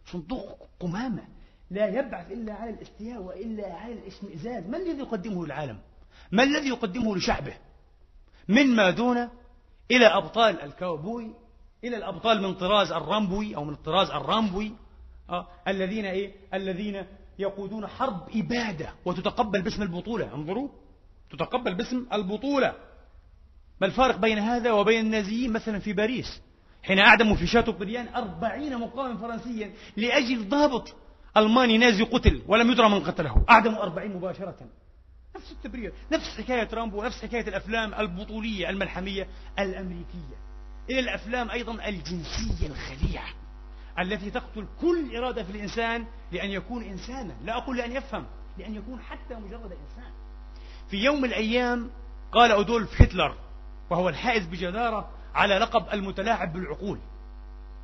صندوق 0.07 0.69
قمامة. 0.81 1.23
لا 1.71 1.87
يبعث 1.87 2.33
إلا 2.33 2.53
على 2.53 2.71
الإستياء 2.71 3.23
وإلا 3.23 3.75
على 3.75 3.93
الاشمئزاز 3.93 4.67
ما 4.67 4.77
الذي 4.79 4.99
يقدمه 4.99 5.45
للعالم 5.47 5.79
ما 6.33 6.43
الذي 6.43 6.69
يقدمه 6.69 7.17
لشعبه؟ 7.17 7.55
مما 8.49 8.91
دون 8.91 9.29
إلى 9.91 10.07
أبطال 10.07 10.61
الكاوبوي 10.61 11.35
إلى 11.85 11.97
الأبطال 11.97 12.43
من 12.43 12.55
طراز 12.55 12.93
الرامبوي 12.93 13.57
أو 13.57 13.65
من 13.65 13.75
طراز 13.75 14.11
الرامبوي 14.11 14.73
آه 15.31 15.47
الذين 15.69 16.05
إيه؟ 16.05 16.33
الذين 16.55 17.07
يقودون 17.39 17.87
حرب 17.87 18.29
إبادة 18.35 18.93
وتتقبل 19.05 19.63
باسم 19.63 19.83
البطولة. 19.83 20.35
انظروا 20.35 20.69
تتقبل 21.31 21.75
باسم 21.75 22.07
البطولة. 22.13 22.75
ما 23.81 23.87
الفارق 23.87 24.17
بين 24.17 24.39
هذا 24.39 24.73
وبين 24.73 25.01
النازيين 25.07 25.53
مثلا 25.53 25.79
في 25.79 25.93
باريس؟ 25.93 26.41
حين 26.83 26.99
أعدموا 26.99 27.37
في 27.37 27.47
شاتو 27.47 27.73
بريان 27.73 28.09
أربعين 28.15 28.79
مقاما 28.79 29.17
فرنسيا 29.17 29.73
لأجل 29.97 30.49
ضابط 30.49 30.95
ألماني 31.37 31.79
نازي 31.79 32.03
قتل 32.03 32.43
ولم 32.49 32.71
يدرى 32.71 32.89
من 32.89 33.01
قتله. 33.01 33.45
أعدموا 33.51 33.83
أربعين 33.83 34.17
مباشرة. 34.17 34.57
نفس 35.37 35.53
التبرير 35.53 35.93
نفس 36.13 36.41
حكاية 36.41 36.69
رامبو 36.73 37.03
نفس 37.03 37.23
حكاية 37.23 37.49
الأفلام 37.49 37.95
البطولية 37.95 38.71
الملحمية 38.71 39.29
الأمريكية. 39.59 40.44
إلى 40.91 41.01
الأفلام 41.01 41.51
أيضا 41.51 41.89
الجنسية 41.89 42.67
الخليعة 42.67 43.29
التي 43.99 44.31
تقتل 44.31 44.67
كل 44.81 45.17
إرادة 45.17 45.43
في 45.43 45.51
الإنسان 45.51 46.07
لأن 46.33 46.51
يكون 46.51 46.83
إنسانا. 46.83 47.35
لا 47.45 47.57
أقول 47.57 47.77
لأن 47.77 47.93
يفهم 47.93 48.25
لأن 48.59 48.75
يكون 48.75 49.01
حتى 49.01 49.35
مجرد 49.35 49.73
إنسان. 49.73 50.13
في 50.91 50.97
يوم 50.97 51.19
من 51.19 51.25
الأيام 51.25 51.91
قال 52.33 52.53
أدولف 52.53 53.03
هتلر 53.03 53.35
وهو 53.91 54.09
الحائز 54.09 54.47
بجدارة 54.47 55.11
على 55.35 55.59
لقب 55.59 55.95
المتلاعب 55.95 56.53
بالعقول. 56.53 56.99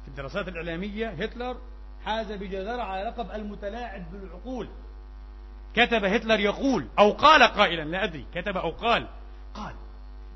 في 0.03 0.09
الدراسات 0.09 0.49
الإعلامية 0.49 1.09
هتلر 1.09 1.57
حاز 2.05 2.33
بجدارة 2.33 2.83
على 2.83 3.03
لقب 3.09 3.31
المتلاعب 3.31 4.13
بالعقول. 4.13 4.69
كتب 5.75 6.05
هتلر 6.05 6.41
يقول 6.41 6.87
أو 6.99 7.13
قال 7.13 7.43
قائلا 7.43 7.83
لا 7.83 8.05
أدري 8.05 8.27
كتب 8.35 8.57
أو 8.57 8.71
قال 8.71 9.09
قال 9.55 9.75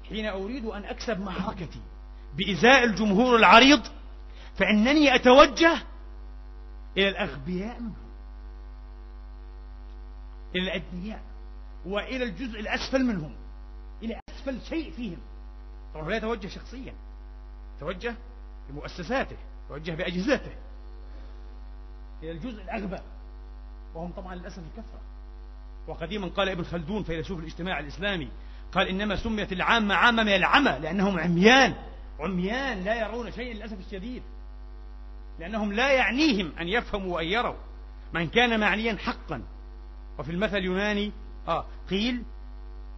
حين 0.09 0.27
أريد 0.27 0.65
أن 0.65 0.85
أكسب 0.85 1.21
معركتي 1.21 1.81
بإزاء 2.37 2.85
الجمهور 2.85 3.37
العريض 3.37 3.83
فإنني 4.57 5.15
أتوجه 5.15 5.83
إلى 6.97 7.09
الأغبياء 7.09 7.81
منهم 7.81 8.05
إلى 10.55 10.63
الأدنياء 10.63 11.23
وإلى 11.87 12.25
الجزء 12.25 12.61
الأسفل 12.61 13.05
منهم 13.05 13.37
إلى 14.03 14.21
أسفل 14.29 14.61
شيء 14.69 14.91
فيهم. 14.91 15.19
طبعا 15.95 16.11
لا 16.11 16.17
يتوجه 16.17 16.49
شخصيا 16.49 16.95
توجه 17.81 18.15
بمؤسساته 18.69 19.37
توجه 19.69 19.93
بأجهزته 19.93 20.53
إلى 22.23 22.31
الجزء 22.31 22.63
الأغبى. 22.63 22.99
وهم 23.95 24.13
طبعا 24.13 24.35
للأسف 24.35 24.59
الكثرة. 24.59 25.01
وقديما 25.87 26.29
قال 26.29 26.49
ابن 26.49 26.65
خلدون 26.65 27.03
فيلسوف 27.03 27.39
الاجتماع 27.39 27.81
الإسلامي 27.81 28.29
قال 28.73 28.89
إنما 28.89 29.17
سميت 29.17 29.53
العامة 29.53 29.95
عامة 29.95 30.23
من 30.23 30.35
العمى 30.35 30.79
لأنهم 30.81 31.19
عميان. 31.19 31.75
عميان 32.21 32.85
لا 32.85 32.95
يرون 32.95 33.33
شيئا 33.33 33.55
للأسف 33.55 33.79
الشديد 33.79 34.23
لأنهم 35.39 35.73
لا 35.73 35.93
يعنيهم 35.93 36.53
أن 36.61 36.69
يفهموا 36.69 37.15
وأن 37.15 37.27
يروا 37.27 37.55
من 38.13 38.29
كان 38.29 38.61
معنيا 38.61 38.97
حقا. 38.97 39.43
وفي 40.19 40.31
المثل 40.31 40.57
اليوناني 40.57 41.13
آه 41.49 41.65
قيل 41.91 42.23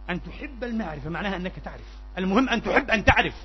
أن 0.09 0.23
تحب 0.23 0.63
المعرفة 0.63 1.09
معناها 1.09 1.35
أنك 1.35 1.59
تعرف. 1.59 1.97
المهم 2.17 2.49
أن 2.49 2.63
تحب 2.63 2.89
أن 2.89 3.05
تعرف 3.05 3.35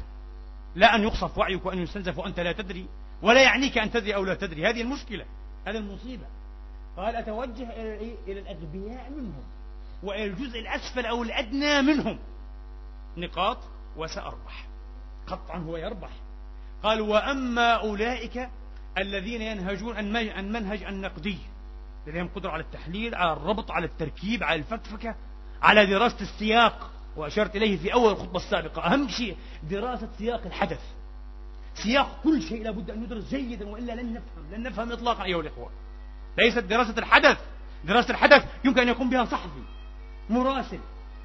لا 0.75 0.95
أن 0.95 1.03
يقصف 1.03 1.39
وعيك 1.39 1.67
وأن 1.67 1.79
يستنزف 1.79 2.19
وأنت 2.19 2.41
لا 2.41 2.53
تدري 2.53 2.87
ولا 3.23 3.43
يعنيك 3.43 3.79
أن 3.79 3.91
تدري 3.91 4.15
أو 4.15 4.25
لا 4.25 4.35
تدري. 4.35 4.67
هذه 4.67 4.83
المشكلة 4.83 5.25
هذه 5.67 5.77
المصيبة. 5.77 6.27
قال 6.97 7.17
أتوجه 7.17 7.71
إلى 7.71 8.17
إلى 8.27 8.41
الأغبياء 8.41 9.11
منهم 9.11 9.45
وإلى 10.03 10.25
الجزء 10.25 10.59
الأسفل 10.61 11.07
أو 11.07 11.23
الأدنى 11.23 11.83
منهم. 11.83 12.19
نقاط 13.17 13.59
وسأربح. 13.97 14.72
قطعا 15.33 15.59
هو 15.59 15.77
يربح. 15.77 16.11
قال 16.83 17.01
وأما 17.01 17.73
أولئك 17.73 18.49
الذين 18.99 19.43
ينهجون 19.43 19.97
عن 19.97 20.53
منهج 20.53 20.83
النقدي 20.83 21.39
لديهم 22.07 22.29
قدرة 22.29 22.51
على 22.51 22.63
التحليل 22.63 23.15
على 23.15 23.33
الربط 23.33 23.71
على 23.71 23.87
التركيب 23.87 24.43
على 24.43 24.59
الفكفكة 24.59 25.15
على 25.63 25.87
دراسة 25.87 26.21
السياق 26.21 26.91
وأشرت 27.17 27.57
إليه 27.57 27.77
في 27.77 27.93
أول 27.93 28.13
الخطبة 28.13 28.37
السابقة. 28.37 28.87
أهم 28.87 29.09
شيء 29.09 29.37
دراسة 29.71 30.09
سياق 30.19 30.47
الحدث. 30.47 30.81
سياق 31.75 32.21
كل 32.25 32.43
شيء 32.43 32.63
لابد 32.63 32.91
أن 32.91 33.03
يدرس 33.03 33.29
جيدا 33.29 33.69
وإلا 33.69 33.93
لن 33.93 34.13
نفهم 34.13 34.53
لن 34.53 34.63
نفهم 34.63 34.93
إطلاقا 34.93 35.25
أيها 35.25 35.41
الإخوة. 35.41 35.71
ليست 36.39 36.59
دراسة 36.59 36.99
الحدث. 36.99 37.39
دراسة 37.85 38.11
الحدث 38.11 38.45
يمكن 38.65 38.81
أن 38.81 38.89
يقوم 38.89 39.11
بها 39.11 39.25
صحفي 39.25 39.63
مراسل 40.31 40.81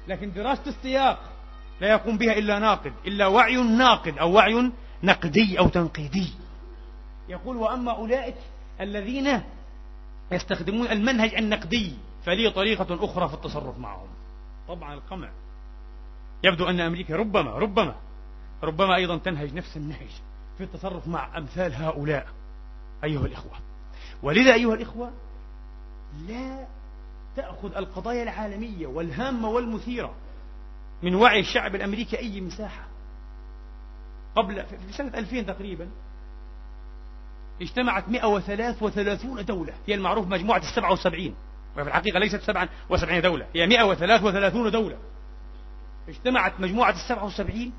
لكن 0.08 0.32
دراسة 0.32 0.66
السياق 0.66 1.37
لا 1.80 1.88
يقوم 1.88 2.18
بها 2.18 2.32
إلا 2.32 2.58
ناقد 2.58 2.92
إلا 3.06 3.26
وعي 3.26 3.56
ناقد 3.56 4.18
أو 4.18 4.32
وعي 4.32 4.72
نقدي 5.02 5.58
أو 5.58 5.68
تنقيدي. 5.68 6.32
يقول 7.28 7.56
وأما 7.56 7.92
أولئك 7.92 8.36
الذين 8.80 9.42
يستخدمون 10.32 10.86
المنهج 10.86 11.34
النقدي 11.34 11.92
فلي 12.24 12.50
طريقة 12.50 13.04
أخرى 13.04 13.28
في 13.28 13.34
التصرف 13.34 13.78
معهم. 13.78 14.08
طبعا 14.68 14.94
القمع. 14.94 15.30
يبدو 16.44 16.66
أن 16.66 16.80
أمريكا 16.80 17.16
ربما 17.16 17.50
ربما 17.50 17.94
ربما 18.62 18.96
أيضا 18.96 19.16
تنهج 19.18 19.54
نفس 19.54 19.76
النهج 19.76 20.10
في 20.58 20.64
التصرف 20.64 21.08
مع 21.08 21.38
أمثال 21.38 21.74
هؤلاء 21.74 22.26
أيها 23.04 23.26
الإخوة. 23.26 23.52
ولذا 24.22 24.54
أيها 24.54 24.74
الإخوة 24.74 25.12
لا 26.28 26.66
تأخذ 27.36 27.76
القضايا 27.76 28.22
العالمية 28.22 28.86
والهامة 28.86 29.48
والمثيرة 29.48 30.14
من 31.02 31.14
وعي 31.14 31.40
الشعب 31.40 31.74
الأمريكي 31.74 32.18
أي 32.18 32.40
مساحة. 32.40 32.86
قبل 34.36 34.64
في 34.64 34.92
سنة 34.92 35.18
2000 35.18 35.42
تقريبا 35.42 35.88
اجتمعت 37.62 38.08
133 38.08 39.44
دولة. 39.44 39.74
هي 39.86 39.94
المعروف 39.94 40.26
مجموعة 40.26 40.58
السبعة 40.58 40.92
وسبعين. 40.92 41.34
وفي 41.76 41.88
الحقيقة 41.88 42.18
ليست 42.18 42.42
سبعا 42.42 42.68
وسبعين 42.90 43.22
دولة. 43.22 43.46
هي 43.54 43.66
133 43.66 44.70
دولة. 44.70 44.98
اجتمعت 46.08 46.60
مجموعة 46.60 46.90
السبعة 46.90 47.24
وسبعين 47.24 47.72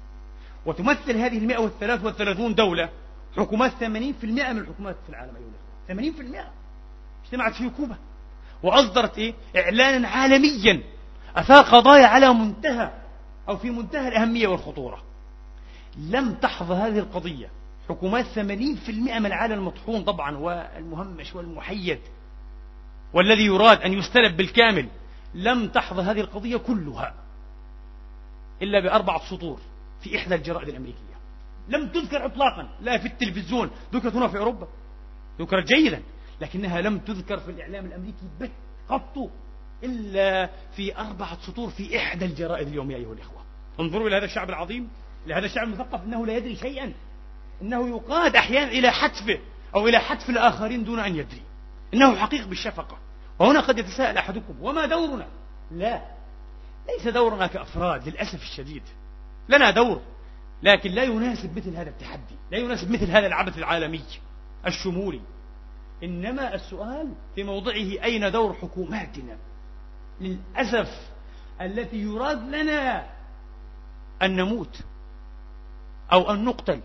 وتمثل 0.65 1.17
هذه 1.17 1.59
والثلاث 1.59 2.03
والثلاثون 2.03 2.55
دولة 2.55 2.89
حكومات 3.37 3.71
ثمانين 3.71 4.13
في 4.13 4.23
المئة 4.23 4.53
من 4.53 4.59
الحكومات 4.59 4.95
في 5.03 5.09
العالم 5.09 5.35
أيها 5.35 5.45
الأخوة. 5.45 5.87
ثمانين 5.87 6.13
في 6.13 6.21
المئة. 6.21 6.51
اجتمعت 7.25 7.53
في 7.53 7.69
كوبا. 7.69 7.97
وأصدرت 8.63 9.17
إيه؟ 9.17 9.33
إعلانا 9.57 10.07
عالميا. 10.07 10.83
أثار 11.35 11.63
قضايا 11.63 12.05
على 12.05 12.33
منتهى 12.33 12.98
أو 13.49 13.57
في 13.57 13.69
منتهى 13.69 14.07
الأهمية 14.07 14.47
والخطورة. 14.47 15.03
لم 15.97 16.33
تحظى 16.33 16.73
هذه 16.73 16.99
القضية. 16.99 17.49
حكومات 17.89 18.25
ثمانين 18.25 18.75
في 18.75 18.91
المئة 18.91 19.19
من 19.19 19.25
العالم 19.25 19.53
المطحون 19.53 20.03
طبعا 20.03 20.37
والمهمش 20.37 21.35
والمحيد 21.35 21.99
والذي 23.13 23.45
يراد 23.45 23.81
أن 23.81 23.93
يستلب 23.93 24.37
بالكامل. 24.37 24.87
لم 25.33 25.67
تحظى 25.67 26.01
هذه 26.01 26.21
القضية 26.21 26.57
كلها 26.57 27.13
إلا 28.61 28.79
بأربعة 28.79 29.29
سطور 29.29 29.59
في 30.01 30.17
إحدى 30.17 30.35
الجرائد 30.35 30.69
الأمريكية. 30.69 30.99
لم 31.69 31.87
تذكر 31.87 32.25
إطلاقا 32.25 32.69
لا 32.81 32.97
في 32.97 33.05
التلفزيون. 33.05 33.71
ذكرت 33.93 34.15
هنا 34.15 34.27
في 34.27 34.37
أوروبا. 34.37 34.67
ذكرت 35.39 35.67
جيدا 35.67 36.01
لكنها 36.41 36.81
لم 36.81 36.99
تذكر 36.99 37.37
في 37.39 37.51
الإعلام 37.51 37.85
الأمريكي 37.85 38.51
قط 38.89 39.31
إلا 39.83 40.49
في 40.75 40.97
أربعة 40.97 41.37
سطور 41.41 41.69
في 41.69 41.97
إحدى 41.97 42.25
الجرائد 42.25 42.67
اليومية 42.67 42.95
أيها 42.95 43.13
الإخوة. 43.13 43.38
انظروا 43.79 44.07
إلى 44.07 44.17
هذا 44.17 44.25
الشعب 44.25 44.49
العظيم 44.49 44.89
لهذا 45.27 45.45
الشعب 45.45 45.67
المثقف 45.67 46.03
أنه 46.03 46.25
لا 46.25 46.37
يدري 46.37 46.55
شيئا 46.55 46.93
إنه 47.61 47.89
يقاد 47.89 48.35
أحيانا 48.35 48.71
إلى 48.71 48.91
حتفه 48.91 49.39
أو 49.75 49.87
إلى 49.87 49.99
حتف 49.99 50.29
الآخرين 50.29 50.83
دون 50.83 50.99
أن 50.99 51.15
يدري. 51.15 51.41
إنه 51.93 52.15
حقيق 52.15 52.47
بالشفقة. 52.47 52.97
وهنا 53.39 53.59
قد 53.59 53.77
يتساءل 53.77 54.17
أحدكم 54.17 54.55
وما 54.61 54.85
دورنا؟ 54.85 55.27
لا. 55.71 56.01
ليس 56.87 57.07
دورنا 57.07 57.47
كأفراد 57.47 58.09
للأسف 58.09 58.41
الشديد. 58.41 58.83
لنا 59.49 59.71
دور 59.71 60.01
لكن 60.63 60.91
لا 60.91 61.03
يناسب 61.03 61.57
مثل 61.57 61.75
هذا 61.75 61.89
التحدي 61.89 62.35
لا 62.51 62.57
يناسب 62.57 62.91
مثل 62.91 63.11
هذا 63.11 63.27
العبث 63.27 63.57
العالمي 63.57 64.03
الشمولي. 64.67 65.21
إنما 66.03 66.55
السؤال 66.55 67.13
في 67.35 67.43
موضعه 67.43 68.03
أين 68.03 68.31
دور 68.31 68.53
حكوماتنا؟ 68.53 69.37
للأسف 70.21 71.09
التي 71.61 71.97
يراد 71.97 72.55
لنا 72.55 73.18
أن 74.21 74.35
نموت 74.35 74.81
أو 76.13 76.31
أن 76.31 76.45
نقتل 76.45 76.81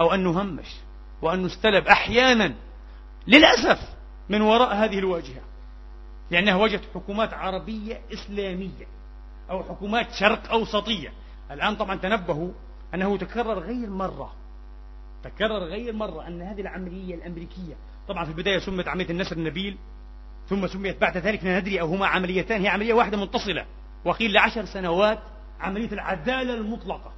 أو 0.00 0.14
أن 0.14 0.24
نهمش 0.24 0.76
وأن 1.22 1.42
نستلب 1.42 1.86
أحيانا 1.86 2.54
للأسف 3.26 3.94
من 4.28 4.40
وراء 4.40 4.74
هذه 4.74 4.98
الواجهة 4.98 5.42
لأنها 6.30 6.56
وجهة 6.56 6.80
حكومات 6.94 7.34
عربية 7.34 8.00
إسلامية 8.12 8.86
أو 9.50 9.62
حكومات 9.62 10.12
شرق 10.12 10.50
أوسطية. 10.50 11.12
الآن 11.50 11.76
طبعا 11.76 11.96
تنبهوا 11.96 12.52
أنه 12.94 13.16
تكرر 13.16 13.58
غير 13.58 13.90
مرة 13.90 14.32
تكرر 15.22 15.64
غير 15.64 15.92
مرة 15.92 16.26
أن 16.26 16.42
هذه 16.42 16.60
العملية 16.60 17.14
الأمريكية 17.14 17.74
طبعا 18.08 18.24
في 18.24 18.30
البداية 18.30 18.58
سمت 18.58 18.88
عملية 18.88 19.10
النسر 19.10 19.36
النبيل 19.36 19.76
ثم 20.48 20.66
سميت 20.66 21.00
بعد 21.00 21.18
ذلك 21.18 21.44
لا 21.44 21.60
ندري 21.60 21.80
أو 21.80 21.86
هما 21.86 22.06
عمليتان 22.06 22.60
هي 22.60 22.68
عملية 22.68 22.94
واحدة 22.94 23.16
متصلة 23.16 23.66
وقيل 24.04 24.32
لعشر 24.32 24.64
سنوات 24.64 25.18
عملية 25.64 25.92
العدالة 25.92 26.54
المطلقة. 26.54 27.12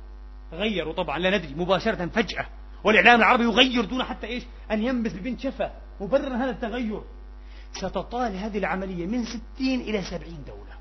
غيروا 0.53 0.93
طبعا 0.93 1.19
لا 1.19 1.39
ندري 1.39 1.55
مباشرة 1.55 2.07
فجأة. 2.07 2.47
والإعلام 2.85 3.19
العربي 3.19 3.45
يغير 3.45 3.85
دون 3.85 4.03
حتى 4.03 4.27
إيش؟ 4.27 4.43
أن 4.71 4.83
ينبث 4.83 5.13
ببنت 5.13 5.41
شفة 5.41 5.73
مبررا 6.01 6.37
هذا 6.37 6.51
التغير. 6.51 7.03
ستطال 7.73 8.37
هذه 8.37 8.59
العملية 8.59 9.07
من 9.07 9.25
ستين 9.25 9.81
إلى 9.81 10.03
سبعين 10.03 10.45
دولة. 10.47 10.77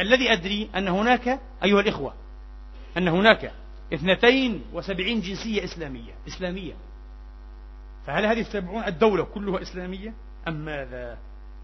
الذي 0.00 0.32
أدري 0.32 0.70
أن 0.76 0.88
هناك 0.88 1.40
أيها 1.64 1.80
الإخوة 1.80 2.14
أن 2.96 3.08
هناك 3.08 3.52
اثنتين 3.94 4.62
وسبعين 4.72 5.20
جنسية 5.20 5.64
إسلامية. 5.64 6.12
إسلامية. 6.28 6.74
فهل 8.06 8.26
هذه 8.26 8.40
السبعون 8.40 8.84
الدولة 8.84 9.24
كلها 9.24 9.62
إسلامية؟ 9.62 10.14
أم 10.48 10.64
ماذا؟ 10.64 11.18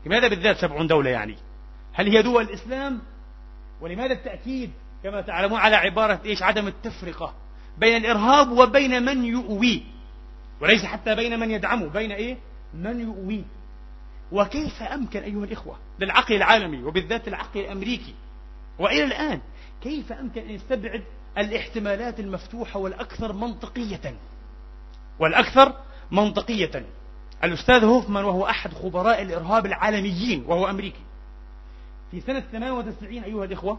لماذا 0.07 0.29
بالذات 0.29 0.57
سبعون 0.57 0.87
دولة 0.87 1.11
يعني؟ 1.11 1.37
هل 1.93 2.09
هي 2.09 2.23
دول 2.23 2.43
الإسلام 2.43 3.01
ولماذا 3.81 4.13
التأكيد؟ 4.13 4.71
كما 5.03 5.21
تعلمون 5.21 5.59
على 5.59 5.77
عبارة 5.77 6.21
إيش؟ 6.25 6.43
عدم 6.43 6.67
التفرقة 6.67 7.35
بين 7.79 7.97
الإرهاب 7.97 8.51
وبين 8.51 9.03
من 9.03 9.25
يؤوي. 9.25 9.83
وليس 10.61 10.85
حتى 10.85 11.15
بين 11.15 11.39
من 11.39 11.51
يدعمه 11.51 11.87
بين 11.87 12.13
إيه؟ 12.13 12.39
من 12.75 13.01
يؤوي. 13.01 13.45
وكيف 14.33 14.83
أمكن 14.83 15.23
أيها 15.23 15.45
الإخوة 15.45 15.77
للعقل 15.99 16.35
العالمي 16.35 16.83
وبالذات 16.83 17.29
العقل 17.29 17.61
الأمريكي 17.61 18.15
وإلى 18.79 19.05
الآن 19.05 19.41
كيف 19.83 20.13
أمكن 20.13 20.41
أن 20.41 20.51
يستبعد 20.51 21.05
الاحتمالات 21.39 22.21
المفتوحة 22.21 22.81
والأكثر 22.81 23.33
منطقية؟ 23.33 24.15
والأكثر 25.19 25.75
منطقية. 26.11 26.85
الأستاذ 27.45 27.85
هوفمان 27.85 28.25
وهو 28.25 28.47
أحد 28.47 28.75
خبراء 28.75 29.23
الإرهاب 29.23 29.67
العالميين 29.67 30.45
وهو 30.47 30.71
أمريكي. 30.71 31.01
في 32.11 32.21
سنة 32.21 32.41
98 32.41 33.25
أيها 33.25 33.45
الإخوة 33.45 33.79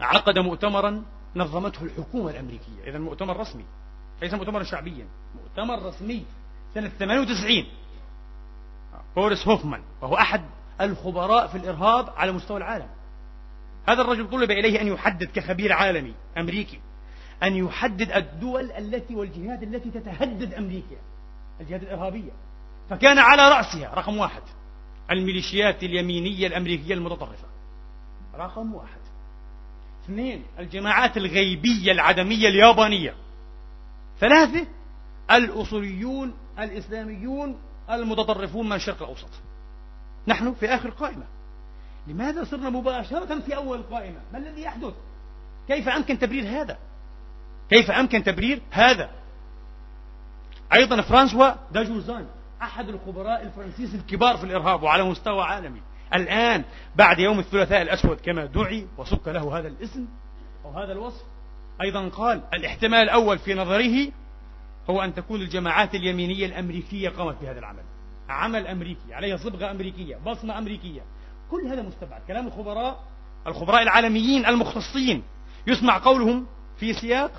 عقد 0.00 0.38
مؤتمرا 0.38 1.02
نظمته 1.36 1.82
الحكومة 1.82 2.30
الأمريكية. 2.30 2.84
إذا 2.86 2.98
مؤتمر 2.98 3.36
رسمي 3.36 3.64
ليس 4.22 4.34
مؤتمرا 4.34 4.62
شعبيا 4.62 5.06
مؤتمر 5.34 5.82
رسمي 5.82 6.24
سنة 6.74 6.88
98 6.88 7.64
بوريس 9.16 9.48
هوفمان 9.48 9.82
وهو 10.00 10.14
أحد 10.14 10.44
الخبراء 10.80 11.46
في 11.46 11.54
الإرهاب 11.54 12.10
على 12.16 12.32
مستوى 12.32 12.56
العالم. 12.56 12.88
هذا 13.88 14.02
الرجل 14.02 14.30
طلب 14.30 14.50
إليه 14.50 14.80
أن 14.80 14.86
يحدد 14.86 15.24
كخبير 15.24 15.72
عالمي 15.72 16.14
أمريكي 16.38 16.80
أن 17.42 17.56
يحدد 17.56 18.12
الدول 18.12 18.72
التي 18.72 19.14
والجهات 19.14 19.62
التي 19.62 19.90
تتهدد 19.90 20.54
أمريكا 20.54 20.96
الجهات 21.60 21.82
الإرهابية. 21.82 22.32
فكان 22.90 23.18
على 23.18 23.48
رأسها 23.48 23.94
رقم 23.94 24.18
واحد. 24.18 24.42
الميليشيات 25.10 25.82
اليمينية 25.82 26.46
الأمريكية 26.46 26.94
المتطرفة. 26.94 27.46
رقم 28.34 28.74
واحد. 28.74 29.00
اثنين 30.04 30.44
الجماعات 30.58 31.16
الغيبية 31.16 31.92
العدمية 31.92 32.48
اليابانية. 32.48 33.14
ثلاثة 34.20 34.66
الأصوليون 35.30 36.34
الإسلاميون 36.58 37.58
المتطرفون 37.90 38.66
من 38.66 38.76
الشرق 38.76 39.02
الأوسط. 39.02 39.30
نحن 40.26 40.54
في 40.54 40.66
آخر 40.66 40.90
قائمة. 40.90 41.26
لماذا 42.06 42.44
صرنا 42.44 42.70
مباشرة 42.70 43.40
في 43.40 43.56
أول 43.56 43.78
القائمة 43.78 44.20
ما 44.32 44.38
الذي 44.38 44.62
يحدث؟ 44.62 44.94
كيف 45.68 45.88
أمكن 45.88 46.18
تبرير 46.18 46.44
هذا؟ 46.44 46.78
كيف 47.70 47.90
أمكن 47.90 48.22
تبرير 48.22 48.62
هذا؟ 48.70 49.10
أيضا 50.72 51.00
فرانسوا 51.00 51.52
داجوزان. 51.72 52.26
أحد 52.62 52.88
الخبراء 52.88 53.42
الفرنسيس 53.42 53.94
الكبار 53.94 54.36
في 54.36 54.44
الإرهاب 54.44 54.82
وعلى 54.82 55.04
مستوى 55.04 55.42
عالمي. 55.42 55.82
الآن 56.14 56.64
بعد 56.96 57.18
يوم 57.18 57.38
الثلاثاء 57.38 57.82
الأسود 57.82 58.16
كما 58.20 58.44
دعي 58.44 58.86
وسك 58.98 59.28
له 59.28 59.58
هذا 59.58 59.68
الاسم 59.68 60.06
أو 60.64 60.70
هذا 60.70 60.92
الوصف 60.92 61.24
أيضا 61.82 62.08
قال 62.08 62.42
الاحتمال 62.54 63.00
الأول 63.00 63.38
في 63.38 63.54
نظره 63.54 64.12
هو 64.90 65.02
أن 65.02 65.14
تكون 65.14 65.40
الجماعات 65.40 65.94
اليمينية 65.94 66.46
الأمريكية 66.46 67.08
قامت 67.08 67.36
بهذا 67.42 67.58
العمل. 67.58 67.82
عمل 68.28 68.66
أمريكي 68.66 69.14
عليه 69.14 69.36
صبغة 69.36 69.70
أمريكية 69.70 70.16
بصمة 70.16 70.58
أمريكية. 70.58 71.02
كل 71.50 71.66
هذا 71.66 71.82
مستبعد. 71.82 72.22
كلام 72.28 72.46
الخبراء 72.46 73.04
الخبراء 73.46 73.82
العالميين 73.82 74.46
المختصين 74.46 75.22
يسمع 75.66 75.98
قولهم 75.98 76.46
في 76.76 76.92
سياق 76.92 77.32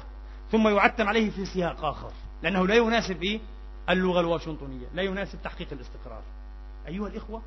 ثم 0.52 0.68
يعتم 0.68 1.08
عليه 1.08 1.30
في 1.30 1.46
سياق 1.46 1.86
آخر. 1.86 2.12
لأنه 2.44 2.68
لا 2.68 2.76
يناسب 2.76 3.24
إيه؟ 3.24 3.40
اللغة 3.92 4.20
الواشنطنية. 4.20 4.88
لا 4.94 5.04
يناسب 5.04 5.42
تحقيق 5.44 5.68
الاستقرار. 5.72 6.22
أيها 6.88 7.08
الإخوة 7.08 7.42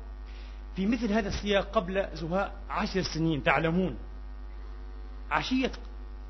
في 0.75 0.85
مثل 0.85 1.11
هذا 1.11 1.27
السياق 1.27 1.71
قبل 1.71 2.07
زهاء 2.13 2.53
عشر 2.69 3.01
سنين 3.01 3.43
تعلمون 3.43 3.97
عشية 5.31 5.71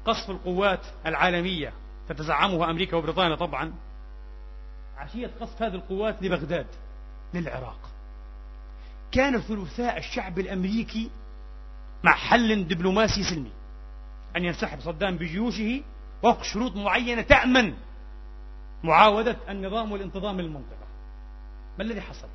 قصف 0.05 0.29
القوات 0.29 0.85
العالمية 1.05 1.73
تتزعمها 2.09 2.71
أمريكا 2.71 2.97
وبريطانيا 2.97 3.35
طبعا. 3.35 3.73
عشية 4.97 5.31
قصف 5.41 5.61
هذه 5.61 5.75
القوات 5.75 6.23
لبغداد 6.23 6.67
للعراق. 7.33 7.79
كان 9.11 9.39
ثلثاء 9.39 9.97
الشعب 9.97 10.39
الأمريكي 10.39 11.09
مع 12.03 12.11
حل 12.11 12.67
دبلوماسي 12.67 13.23
سلمي 13.23 13.51
أن 14.37 14.43
ينسحب 14.43 14.79
صدام 14.79 15.17
بجيوشه 15.17 15.81
وفق 16.23 16.43
شروط 16.43 16.75
معينة 16.75 17.21
تأمن 17.21 17.73
معاودة 18.85 19.37
النظام 19.49 19.91
والانتظام 19.91 20.41
للمنطقة 20.41 20.85
ما 21.77 21.83
الذي 21.83 22.01
حصل؟ 22.01 22.27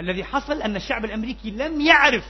الذي 0.00 0.24
حصل 0.24 0.62
أن 0.62 0.76
الشعب 0.76 1.04
الأمريكي 1.04 1.50
لم 1.50 1.80
يعرف 1.80 2.24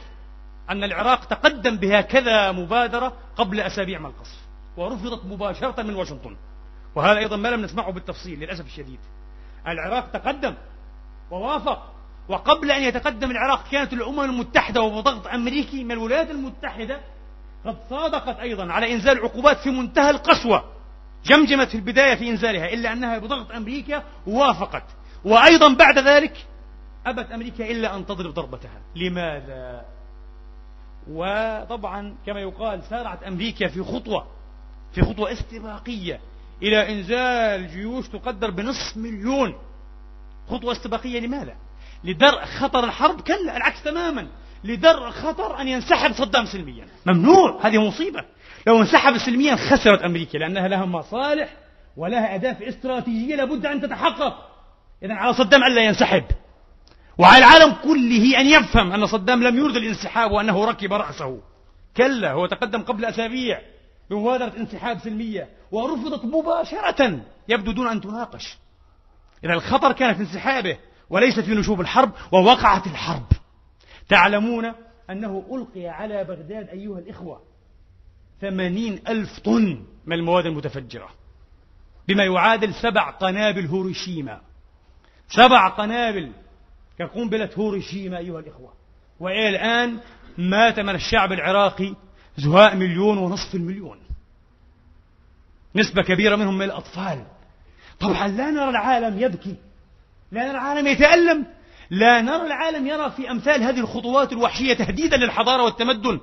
أن 0.71 0.85
العراق 0.85 1.25
تقدم 1.25 1.77
بهكذا 1.77 2.53
مبادرة 2.53 3.13
قبل 3.37 3.61
أسابيع 3.61 3.99
من 3.99 4.07
القصف 4.07 4.39
ورفضت 4.77 5.25
مباشرة 5.25 5.83
من 5.83 5.95
واشنطن. 5.95 6.37
وهذا 6.95 7.19
أيضا 7.19 7.37
ما 7.37 7.49
لم 7.49 7.63
نسمعه 7.63 7.93
بالتفصيل 7.93 8.41
للأسف 8.41 8.67
الشديد. 8.67 8.99
العراق 9.67 10.11
تقدم 10.11 10.55
ووافق 11.31 11.93
وقبل 12.29 12.71
أن 12.71 12.83
يتقدم 12.83 13.31
العراق 13.31 13.71
كانت 13.71 13.93
الأمم 13.93 14.21
المتحدة 14.21 14.83
وبضغط 14.83 15.27
أمريكي 15.27 15.85
من 15.85 15.93
الولايات 15.93 16.31
المتحدة 16.31 17.01
قد 17.65 17.77
صادقت 17.91 18.39
أيضا 18.41 18.73
على 18.73 18.93
إنزال 18.93 19.19
عقوبات 19.19 19.59
في 19.59 19.71
منتهى 19.71 20.11
القسوة. 20.11 20.80
جمجمت 21.25 21.69
في 21.69 21.75
البداية 21.75 22.15
في 22.15 22.31
إنزالها 22.31 22.73
إلا 22.73 22.93
أنها 22.93 23.19
بضغط 23.19 23.53
أمريكا 23.53 24.03
وافقت 24.27 24.85
وأيضا 25.25 25.75
بعد 25.75 25.99
ذلك 25.99 26.47
أبت 27.07 27.33
أمريكا 27.33 27.71
إلا 27.71 27.97
أن 27.97 28.07
تضرب 28.07 28.35
ضربتها 28.35 28.81
لماذا؟ 28.97 29.85
وطبعا 31.11 32.17
كما 32.27 32.41
يقال 32.41 32.83
سارعت 32.83 33.23
أمريكا 33.23 33.69
في 33.69 33.83
خطوة 33.83 34.27
في 34.93 35.03
خطوة 35.03 35.33
استباقية 35.33 36.21
إلى 36.63 36.93
إنزال 36.93 37.69
جيوش 37.69 38.09
تقدر 38.09 38.51
بنصف 38.51 38.97
مليون 38.97 39.55
خطوة 40.49 40.73
استباقية 40.73 41.21
لماذا؟ 41.21 41.57
لدرء 42.05 42.45
خطر 42.45 42.85
الحرب 42.85 43.21
كلا 43.21 43.57
العكس 43.57 43.83
تماما 43.83 44.27
لدرء 44.65 45.11
خطر 45.11 45.61
أن 45.61 45.69
ينسحب 45.69 46.13
صدام 46.13 46.47
سلميا. 46.47 46.87
ممنوع 47.07 47.67
هذه 47.67 47.79
مصيبة. 47.79 48.25
لو 48.67 48.81
انسحب 48.81 49.19
سلميا 49.19 49.57
خسرت 49.57 50.03
أمريكا 50.03 50.39
لأنها 50.39 50.69
لها 50.69 50.85
مصالح 50.85 51.57
ولها 51.97 52.35
أهداف 52.35 52.63
استراتيجية 52.63 53.37
لابد 53.37 53.67
أن 53.67 53.81
تتحقق. 53.81 54.51
إذا 55.03 55.15
على 55.15 55.35
صدام 55.35 55.65
ألا 55.65 55.83
ينسحب. 55.83 56.25
وعلى 57.19 57.39
العالم 57.39 57.73
كله 57.85 58.41
أن 58.41 58.47
يفهم 58.47 58.93
أن 58.93 59.07
صدام 59.07 59.43
لم 59.43 59.59
يرد 59.59 59.77
الانسحاب 59.77 60.31
وأنه 60.31 60.65
ركب 60.65 60.93
رأسه. 60.93 61.41
كلا 61.97 62.33
هو 62.33 62.47
تقدم 62.47 62.83
قبل 62.83 63.05
أسابيع 63.05 63.61
بمبادرة 64.11 64.53
انسحاب 64.57 64.99
سلمية 64.99 65.49
ورفضت 65.73 66.25
مباشرة. 66.25 67.21
يبدو 67.49 67.73
دون 67.73 67.87
أن 67.87 68.01
تناقش. 68.01 68.59
إذا 69.45 69.53
الخطر 69.53 69.93
كان 69.93 70.15
في 70.15 70.21
انسحابه 70.21 70.79
وليس 71.11 71.41
في 71.41 71.55
نشوب 71.55 71.81
الحرب 71.81 72.13
ووقعت 72.33 72.87
الحرب. 72.87 73.27
تعلمون 74.11 74.73
أنه 75.11 75.45
ألقي 75.53 75.89
على 75.89 76.25
بغداد 76.25 76.69
أيها 76.69 76.99
الإخوة 76.99 77.43
ثمانين 78.41 79.01
ألف 79.09 79.39
طن 79.39 79.85
من 80.07 80.13
المواد 80.13 80.47
المتفجرة 80.47 81.09
بما 82.09 82.25
يعادل 82.25 82.75
سبع 82.75 83.11
قنابل 83.11 83.67
هيروشيما. 83.67 84.41
سبع 85.29 85.69
قنابل 85.69 86.33
كقنبلة 86.99 87.51
هيروشيما 87.57 88.19
أيها 88.19 88.41
الإخوة. 88.41 88.73
وإلى 89.21 89.49
الآن 89.49 90.01
مات 90.39 90.81
من 90.81 90.95
الشعب 90.95 91.33
العراقي 91.33 91.95
زهاء 92.37 92.77
مليون 92.77 93.19
ونصف 93.19 93.55
المليون. 93.55 93.99
نسبة 95.75 96.03
كبيرة 96.03 96.37
منهم 96.37 96.59
من 96.59 96.65
الأطفال. 96.65 97.25
طبعا 98.01 98.29
لا 98.29 98.51
نرى 98.51 98.71
العالم 98.71 99.19
يبكي 99.19 99.57
لا 100.33 100.43
نرى 100.43 100.51
العالم 100.51 100.87
يتألم. 100.87 101.47
لا 101.91 102.21
نرى 102.21 102.47
العالم 102.47 102.87
يرى 102.87 103.11
في 103.11 103.31
أمثال 103.31 103.63
هذه 103.63 103.81
الخطوات 103.81 104.33
الوحشية 104.33 104.75
تهديدا 104.75 105.17
للحضارة 105.17 105.63
والتمدن 105.63 106.21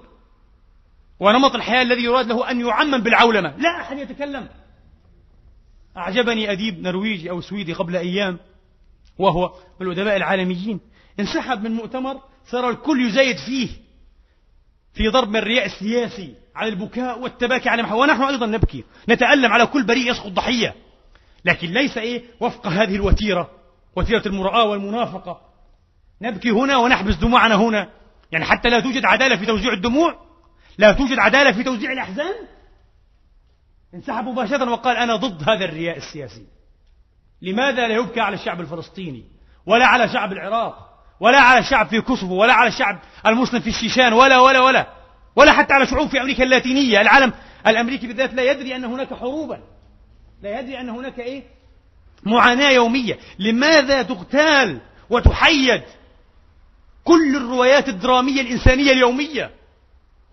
ونمط 1.20 1.56
الحياة 1.56 1.82
الذي 1.82 2.04
يراد 2.04 2.28
له 2.28 2.52
أن 2.52 2.62
يعمم 2.62 2.98
بالعولمة. 2.98 3.58
لا 3.58 3.82
أحد 3.82 3.98
يتكلم. 3.98 4.50
أعجبني 5.98 6.52
أديب 6.52 6.82
نرويجي 6.82 7.30
أو 7.30 7.42
سويدي 7.42 7.74
قبل 7.74 7.96
أيام 7.96 8.40
وهو 9.20 9.54
من 9.80 9.88
الأدباء 9.88 10.18
العالميين. 10.18 10.80
انسحب 11.20 11.64
من 11.64 11.72
مؤتمر 11.72 12.22
صار 12.46 12.70
الكل 12.70 13.08
يزايد 13.08 13.38
فيه 13.38 13.70
في 14.94 15.08
ضرب 15.08 15.36
الرياء 15.36 15.66
السياسي 15.66 16.36
على 16.56 16.70
البكاء 16.70 17.20
والتباكي 17.20 17.70
على 17.70 17.84
محا 17.84 17.96
ونحن 17.96 18.22
أيضا 18.22 18.46
نبكي. 18.46 18.84
نتألم 19.10 19.52
على 19.52 19.66
كل 19.66 19.84
بريء 19.84 20.12
يسقط 20.12 20.32
ضحية. 20.32 20.76
لكن 21.46 21.68
ليس 21.68 21.98
إيه 21.98 22.24
وفق 22.40 22.68
هذه 22.68 22.96
الوتيرة 22.96 23.52
وتيرة 23.96 24.28
المرآة 24.28 24.64
والمنافقة. 24.64 25.47
نبكي 26.22 26.50
هنا 26.50 26.78
ونحبس 26.78 27.16
دموعنا 27.16 27.56
هنا. 27.56 27.90
يعني 28.32 28.46
حتى 28.46 28.70
لا 28.70 28.80
توجد 28.80 29.06
عدالة 29.06 29.36
في 29.36 29.46
توزيع 29.46 29.74
الدموع 29.74 30.16
لا 30.78 30.92
توجد 30.92 31.20
عدالة 31.20 31.52
في 31.52 31.64
توزيع 31.64 31.92
الأحزان. 31.92 32.36
انسحب 33.94 34.26
مباشرة 34.26 34.72
وقال 34.72 34.98
أنا 34.98 35.16
ضد 35.16 35.50
هذا 35.50 35.66
الرياء 35.66 35.98
السياسي. 35.98 36.46
لماذا 37.42 37.88
لا 37.88 37.96
يبكى 37.96 38.20
على 38.20 38.36
الشعب 38.36 38.62
الفلسطيني؟ 38.62 39.24
ولا 39.66 39.86
على 39.86 40.10
شعب 40.10 40.32
العراق 40.32 40.88
ولا 41.20 41.40
على 41.40 41.60
الشعب 41.60 41.88
في 41.88 42.02
كوسوفو 42.02 42.42
ولا 42.42 42.54
على 42.54 42.68
الشعب 42.68 43.00
المسلم 43.26 43.60
في 43.60 43.70
الشيشان 43.70 44.14
ولا 44.14 44.40
ولا 44.40 44.60
ولا. 44.60 44.88
ولا 45.36 45.52
حتى 45.52 45.74
على 45.74 45.86
شعوب 45.86 46.10
في 46.10 46.22
أمريكا 46.22 46.44
اللاتينية. 46.44 47.02
العالم 47.02 47.34
الأمريكي 47.68 48.08
بالذات 48.08 48.34
لا 48.34 48.52
يدري 48.52 48.76
أن 48.76 48.86
هناك 48.86 49.14
حروبا. 49.14 49.60
لا 50.42 50.60
يدري 50.60 50.80
أن 50.80 50.90
هناك 50.90 51.20
إيه؟ 51.20 51.44
معاناة 52.24 52.70
يومية. 52.70 53.20
لماذا 53.40 54.02
تغتال 54.02 54.82
وتحيد 55.10 55.84
كل 57.08 57.36
الروايات 57.36 57.90
الدرامية 57.90 58.42
الإنسانية 58.42 58.92
اليومية. 58.92 59.52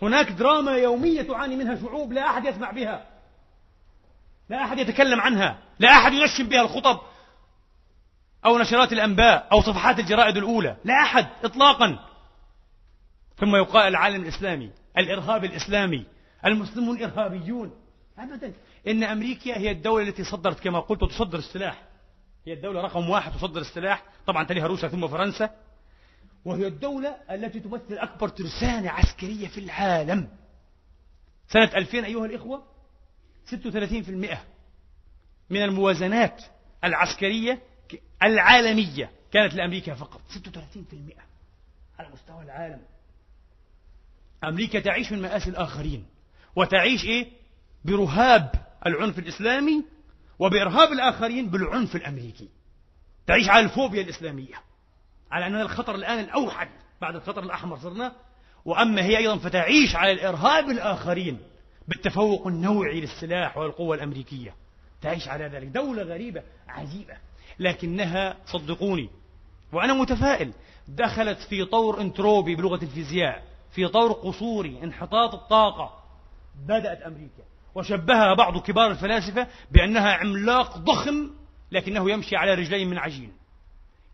هناك 0.03 0.33
دراما 0.33 0.73
يومية 0.77 1.23
تعاني 1.23 1.57
منها 1.57 1.81
شعوب 1.81 2.13
لا 2.13 2.31
أحد 2.31 2.45
يسمع 2.45 2.71
بها. 2.71 3.07
لا 4.49 4.65
أحد 4.65 4.79
يتكلم 4.79 5.21
عنها. 5.21 5.59
لا 5.79 5.89
أحد 5.89 6.13
ينشم 6.13 6.49
بها 6.49 6.61
الخطب 6.61 7.01
أو 8.47 8.59
نشرات 8.59 8.93
الأنباء 8.93 9.49
أو 9.53 9.61
صفحات 9.61 9.99
الجرائد 9.99 10.37
الأولى. 10.37 10.77
لا 10.85 10.95
أحد 10.95 11.27
إطلاقا. 11.45 11.99
ثم 13.37 13.57
يقال 13.57 13.89
العالم 13.89 14.23
الإسلامي 14.23 14.71
الإرهاب 14.99 15.45
الإسلامي 15.45 16.07
المسلمون 16.47 17.03
إرهابيون. 17.03 17.73
أبدا. 18.19 18.53
إن 18.89 19.05
أمريكا 19.05 19.59
هي 19.59 19.71
الدولة 19.71 20.09
التي 20.09 20.25
صدرت 20.25 20.61
كما 20.61 20.81
قلت 20.81 21.05
تصدر 21.05 21.39
السلاح. 21.39 21.83
هي 22.47 22.53
الدولة 22.53 22.81
رقم 22.81 23.11
واحد 23.11 23.33
تصدر 23.33 23.61
السلاح. 23.61 24.03
طبعا 24.27 24.45
تليها 24.45 24.67
روسيا 24.67 24.89
ثم 24.89 25.09
فرنسا. 25.09 25.51
وهي 26.45 26.67
الدولة 26.67 27.17
التي 27.31 27.61
تمثل 27.61 27.95
أكبر 27.99 28.29
ترسانة 28.29 28.91
عسكرية 28.91 29.49
في 29.49 29.61
العالم. 29.61 30.29
سنة 31.49 31.71
2000 31.77 32.05
أيها 32.05 32.27
الإخوة 32.27 32.65
36% 33.51 34.39
من 35.51 35.63
الموازنات 35.63 36.43
العسكرية 36.85 37.63
العالمية 38.23 39.11
كانت 39.33 39.55
لأمريكا 39.55 39.95
فقط. 39.95 40.21
36% 40.31 40.35
على 41.99 42.09
مستوى 42.13 42.43
العالم. 42.43 42.81
أمريكا 44.45 44.81
تعيش 44.81 45.13
من 45.13 45.23
مآسي 45.23 45.51
الآخرين 45.51 46.07
وتعيش 46.57 47.05
إيه؟ 47.05 47.31
برهاب 47.85 48.51
العنف 48.87 49.19
الإسلامي 49.19 49.85
وبإرهاب 50.39 50.93
الآخرين 50.93 51.51
بالعنف 51.51 51.97
الأمريكي. 51.97 52.49
تعيش 53.27 53.49
على 53.49 53.65
الفوبيا 53.65 54.03
الإسلامية. 54.03 54.55
على 55.35 55.47
أننا 55.47 55.63
الخطر 55.63 55.95
الآن 55.95 56.19
الأوحد 56.19 56.69
بعد 57.01 57.15
الخطر 57.15 57.43
الأحمر 57.43 57.79
صرنا. 57.79 58.13
وأما 58.65 59.03
هي 59.03 59.19
أيضا 59.19 59.37
فتعيش 59.37 59.97
على 59.97 60.13
الإرهاب 60.13 60.71
الآخرين 60.71 61.41
بالتفوق 61.89 62.47
النوعي 62.47 63.01
للسلاح 63.01 63.57
والقوة 63.57 63.97
الأمريكية. 63.97 64.55
تعيش 65.03 65.29
على 65.29 65.45
ذلك. 65.45 65.67
دولة 65.67 66.03
غريبة 66.03 66.43
عجيبة. 66.69 67.15
لكنها 67.59 68.37
صدقوني. 68.47 69.11
وأنا 69.73 69.95
متفائل. 69.95 70.53
دخلت 70.89 71.39
في 71.39 71.65
طور 71.65 72.01
انتروبي 72.01 72.55
بلغة 72.55 72.83
الفيزياء 72.83 73.43
في 73.75 73.89
طور 73.89 74.13
قصوري 74.13 74.81
انحطاط 74.83 75.35
الطاقة. 75.35 76.05
بدأت 76.69 77.03
أمريكا. 77.03 77.43
وشبهها 77.75 78.35
بعض 78.35 78.59
كبار 78.59 78.91
الفلاسفة 78.91 79.47
بأنها 79.71 80.13
عملاق 80.13 80.79
ضخم 80.79 81.31
لكنه 81.73 82.11
يمشي 82.11 82.37
على 82.37 82.55
رجلين 82.55 82.91
من 82.91 82.99
عجين. 82.99 83.44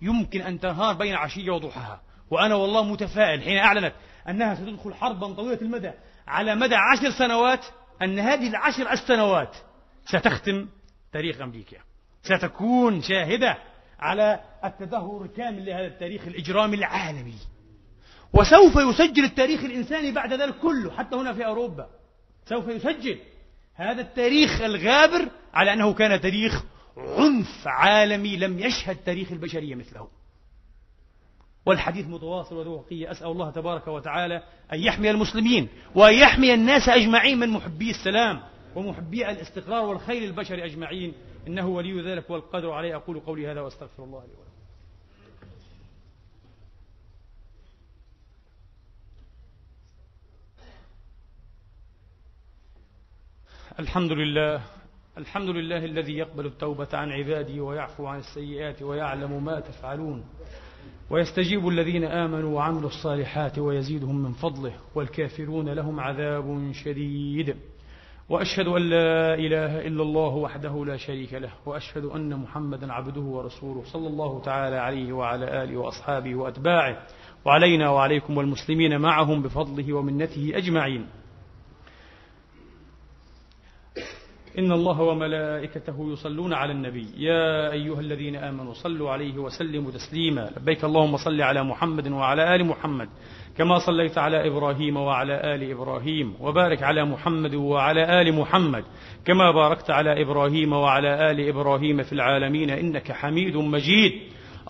يمكن 0.03 0.41
أن 0.41 0.61
تنهار 0.61 0.95
بين 0.95 1.15
عشية 1.15 1.51
وضحاها. 1.51 2.01
وأنا 2.31 2.55
والله 2.55 2.85
متفائل 2.85 3.43
حين 3.43 3.59
أعلنت 3.59 3.95
أنها 4.29 4.55
ستدخل 4.55 4.95
حربا 4.95 5.33
طويلة 5.35 5.61
المدى 5.63 5.91
على 6.27 6.55
مدى 6.55 6.75
عشر 6.75 7.11
سنوات 7.11 7.67
أن 8.03 8.19
هذه 8.19 8.49
العشر 8.49 8.93
السنوات 8.93 9.57
ستختم 10.05 10.69
تاريخ 11.13 11.41
أمريكا. 11.41 11.77
ستكون 12.23 13.03
شاهدة 13.03 13.59
على 13.99 14.41
التدهور 14.65 15.25
الكامل 15.25 15.67
لهذا 15.67 15.87
التاريخ 15.87 16.27
الإجرامي 16.27 16.77
العالمي. 16.77 17.39
وسوف 18.33 18.77
يسجل 18.77 19.25
التاريخ 19.25 19.65
الإنساني 19.65 20.13
بعد 20.13 20.33
ذلك 20.33 20.55
كله 20.55 20.91
حتى 20.91 21.17
هنا 21.17 21.33
في 21.33 21.47
أوروبا. 21.47 21.87
سوف 22.45 22.69
يسجل 22.69 23.19
هذا 23.75 24.01
التاريخ 24.01 24.61
الغابر 24.61 25.29
على 25.55 25.73
أنه 25.73 25.95
كان 25.95 26.21
تاريخ 26.21 26.65
عنف 26.97 27.66
عالمي 27.66 28.36
لم 28.36 28.59
يشهد 28.59 28.97
تاريخ 28.97 29.32
البشرية 29.32 29.74
مثله. 29.74 30.09
والحديث 31.66 32.07
متواصل 32.07 32.57
وذوقية 32.57 33.11
أسأل 33.11 33.26
الله 33.26 33.51
تبارك 33.51 33.88
وتعالى 33.88 34.43
أن 34.72 34.80
يحمي 34.80 35.11
المسلمين 35.11 35.68
وأن 35.95 36.14
يحمي 36.14 36.55
الناس 36.55 36.88
أجمعين 36.88 37.38
من 37.38 37.49
محبي 37.49 37.91
السلام 37.91 38.43
ومحبي 38.74 39.30
الاستقرار 39.30 39.84
والخير 39.84 40.24
البشري 40.24 40.64
أجمعين. 40.64 41.14
إنه 41.47 41.68
ولي 41.68 42.01
ذلك 42.03 42.30
والقدر 42.30 42.70
عليه. 42.70 42.97
أقول 42.97 43.20
قولي 43.20 43.53
هذا 43.53 43.61
وأستغفر 43.61 44.05
الله 44.05 44.24
لي 44.24 44.32
ولكم. 44.32 44.51
الحمد 53.78 54.12
لله 54.12 54.80
الحمد 55.21 55.49
لله 55.49 55.85
الذي 55.85 56.12
يقبل 56.12 56.47
التوبة 56.47 56.89
عن 56.93 57.11
عباده 57.12 57.62
ويعفو 57.62 58.07
عن 58.07 58.18
السيئات 58.18 58.83
ويعلم 58.83 59.45
ما 59.45 59.61
تفعلون 59.61 60.25
ويستجيب 61.11 61.68
الذين 61.68 62.05
آمنوا 62.05 62.57
وعملوا 62.57 62.89
الصالحات 62.89 63.59
ويزيدهم 63.59 64.23
من 64.23 64.33
فضله 64.33 64.73
والكافرون 64.95 65.68
لهم 65.68 66.01
عذاب 66.01 66.73
شديد. 66.73 67.57
وأشهد 68.29 68.66
أن 68.66 68.83
لا 68.91 69.35
إله 69.35 69.87
إلا 69.87 70.03
الله 70.03 70.35
وحده 70.35 70.85
لا 70.85 70.97
شريك 70.97 71.35
له 71.35 71.51
وأشهد 71.66 72.05
أن 72.05 72.37
محمدا 72.37 72.93
عبده 72.93 73.21
ورسوله 73.21 73.83
صلى 73.85 74.09
الله 74.09 74.41
تعالى 74.41 74.77
عليه 74.77 75.12
وعلى 75.12 75.64
آله 75.64 75.77
وأصحابه 75.77 76.35
وأتباعه 76.35 77.07
وعلينا 77.45 77.91
وعليكم 77.91 78.37
والمسلمين 78.37 79.01
معهم 79.01 79.43
بفضله 79.43 79.93
ومنته 79.93 80.53
أجمعين. 80.55 81.07
إن 84.59 84.73
الله 84.73 85.01
وملائكته 85.01 86.13
يصلون 86.13 86.53
على 86.53 86.73
النبي. 86.73 87.07
يا 87.17 87.73
أيها 87.73 88.01
الذين 88.01 88.37
آمنوا 88.37 88.73
صلوا 88.73 89.11
عليه 89.11 89.39
وسلموا 89.39 89.91
تسليما. 89.91 90.51
لبيك 90.57 90.85
اللهم 90.85 91.17
صل 91.17 91.41
على 91.43 91.63
محمد 91.63 92.09
وعلى 92.09 92.55
آل 92.55 92.67
محمد 92.67 93.09
كما 93.57 93.79
صليت 93.79 94.19
على 94.19 94.49
إبراهيم 94.49 94.97
وعلى 94.97 95.55
آل 95.55 95.71
إبراهيم 95.71 96.35
وبارك 96.41 96.83
على 96.83 97.05
محمد 97.05 97.55
وعلى 97.55 98.21
آل 98.23 98.35
محمد 98.35 98.85
كما 99.25 99.51
باركت 99.51 99.91
على 99.91 100.23
إبراهيم 100.23 100.73
وعلى 100.73 101.31
آل 101.31 101.49
إبراهيم 101.49 102.03
في 102.03 102.13
العالمين 102.13 102.71
إنك 102.71 103.13
حميد 103.13 103.57
مجيد. 103.57 104.13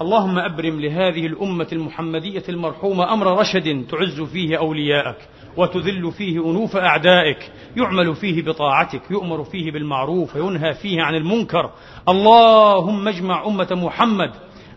اللهم 0.01 0.39
أبرم 0.39 0.81
لهذه 0.81 1.27
الأمة 1.27 1.67
المحمدية 1.73 2.43
المرحومة 2.49 3.13
أمر 3.13 3.41
رشد 3.41 3.87
تعز 3.91 4.21
فيه 4.21 4.59
أولياءك 4.59 5.29
وتذل 5.57 6.13
فيه 6.13 6.51
أنوف 6.51 6.77
أعدائك 6.77 7.53
يعمل 7.77 8.15
فيه 8.15 8.43
بطاعتك 8.43 9.11
يؤمر 9.11 9.45
فيه 9.45 9.73
بالمعروف 9.73 10.37
وينهى 10.37 10.75
فيه 10.75 11.03
عن 11.03 11.15
المنكر. 11.15 11.71
اللهم 12.09 13.09
اجمع 13.09 13.47
أمة 13.47 13.69
محمد 13.71 14.31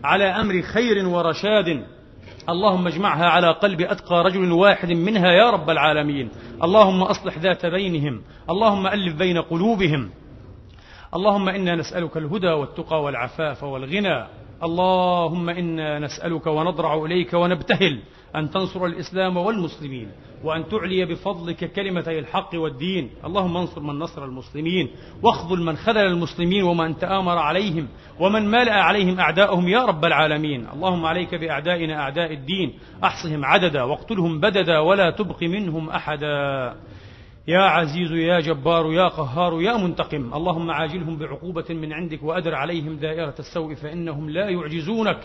على 0.04 0.24
أمر 0.24 0.62
خير 0.62 1.08
ورشاد. 1.08 1.86
اللهم 2.48 2.86
اجمعها 2.86 3.26
على 3.26 3.52
قلب 3.52 3.80
أتقى 3.80 4.24
رجل 4.24 4.52
واحد 4.52 4.92
منها 4.92 5.32
يا 5.32 5.50
رب 5.50 5.70
العالمين. 5.70 6.30
اللهم 6.62 7.02
أصلح 7.02 7.38
ذات 7.38 7.66
بينهم 7.66 8.22
اللهم 8.50 8.86
ألف 8.86 9.14
بين 9.14 9.38
قلوبهم. 9.38 10.10
اللهم 11.14 11.48
إنا 11.48 11.76
نسألك 11.76 12.16
الهدى 12.16 12.50
والتقى 12.50 13.02
والعفاف 13.02 13.62
والغنى. 13.62 14.43
اللهم 14.62 15.48
إنا 15.48 15.98
نسألك 15.98 16.46
ونضرع 16.46 17.04
إليك 17.04 17.34
ونبتهل 17.34 17.98
أن 18.36 18.50
تنصر 18.50 18.84
الإسلام 18.84 19.36
والمسلمين 19.36 20.08
وأن 20.44 20.68
تعلي 20.68 21.04
بفضلك 21.04 21.72
كلمتي 21.72 22.18
الحق 22.18 22.50
والدين. 22.54 23.10
اللهم 23.24 23.56
انصر 23.56 23.80
من 23.80 23.98
نصر 23.98 24.24
المسلمين 24.24 24.90
واخذل 25.22 25.62
من 25.62 25.76
خذل 25.76 26.06
المسلمين 26.06 26.62
ومن 26.62 26.98
تآمر 26.98 27.38
عليهم 27.38 27.88
ومن 28.20 28.50
ملأ 28.50 28.72
عليهم 28.72 29.20
أعداؤهم 29.20 29.68
يا 29.68 29.84
رب 29.84 30.04
العالمين. 30.04 30.66
اللهم 30.74 31.06
عليك 31.06 31.34
بأعدائنا 31.34 32.00
أعداء 32.00 32.32
الدين. 32.32 32.78
أحصهم 33.04 33.44
عددا 33.44 33.82
واقتلهم 33.82 34.40
بددا 34.40 34.78
ولا 34.78 35.10
تبق 35.10 35.42
منهم 35.42 35.90
أحدا. 35.90 36.74
يا 37.48 37.60
عزيز 37.60 38.12
يا 38.12 38.40
جبار 38.40 38.92
يا 38.92 39.08
قهار 39.08 39.62
يا 39.62 39.76
منتقم 39.76 40.34
اللهم 40.34 40.70
عاجلهم 40.70 41.16
بعقوبة 41.18 41.64
من 41.70 41.92
عندك 41.92 42.22
وأدر 42.22 42.54
عليهم 42.54 42.96
دائرة 42.96 43.34
السوء 43.38 43.74
فإنهم 43.74 44.30
لا 44.30 44.48
يعجزونك. 44.48 45.18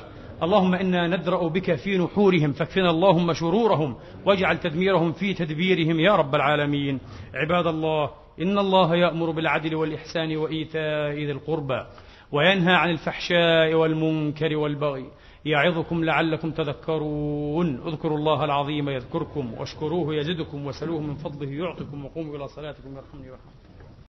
اللهم 0.43 0.75
إنا 0.75 1.07
ندرأ 1.07 1.47
بك 1.47 1.75
في 1.75 1.97
نحورهم 1.97 2.51
فاكفنا 2.51 2.89
اللهم 2.89 3.33
شرورهم 3.33 3.95
واجعل 4.25 4.57
تدميرهم 4.57 5.11
في 5.11 5.33
تدبيرهم 5.33 5.99
يا 5.99 6.15
رب 6.15 6.35
العالمين. 6.35 6.99
عباد 7.33 7.67
الله 7.67 8.09
إن 8.41 8.57
الله 8.57 8.95
يأمر 8.95 9.31
بالعدل 9.31 9.75
والإحسان 9.75 10.37
وإيتاء 10.37 11.13
ذي 11.13 11.31
القربى 11.31 11.85
وينهى 12.31 12.73
عن 12.73 12.89
الفحشاء 12.89 13.73
والمنكر 13.73 14.57
والبغي. 14.57 15.05
يعظكم 15.45 16.03
لعلكم 16.03 16.51
تذكرون. 16.51 17.87
اذكروا 17.87 18.17
الله 18.17 18.45
العظيم 18.45 18.89
يذكركم 18.89 19.53
واشكروه 19.53 20.15
يزدكم 20.15 20.65
وسلوه 20.67 20.99
من 20.99 21.15
فضله 21.15 21.51
يعطكم 21.51 22.05
وقوموا 22.05 22.35
إلى 22.35 22.47
صلاتكم 22.47 22.95
يرحمني 22.95 23.29
ويرحمكم. 23.29 23.58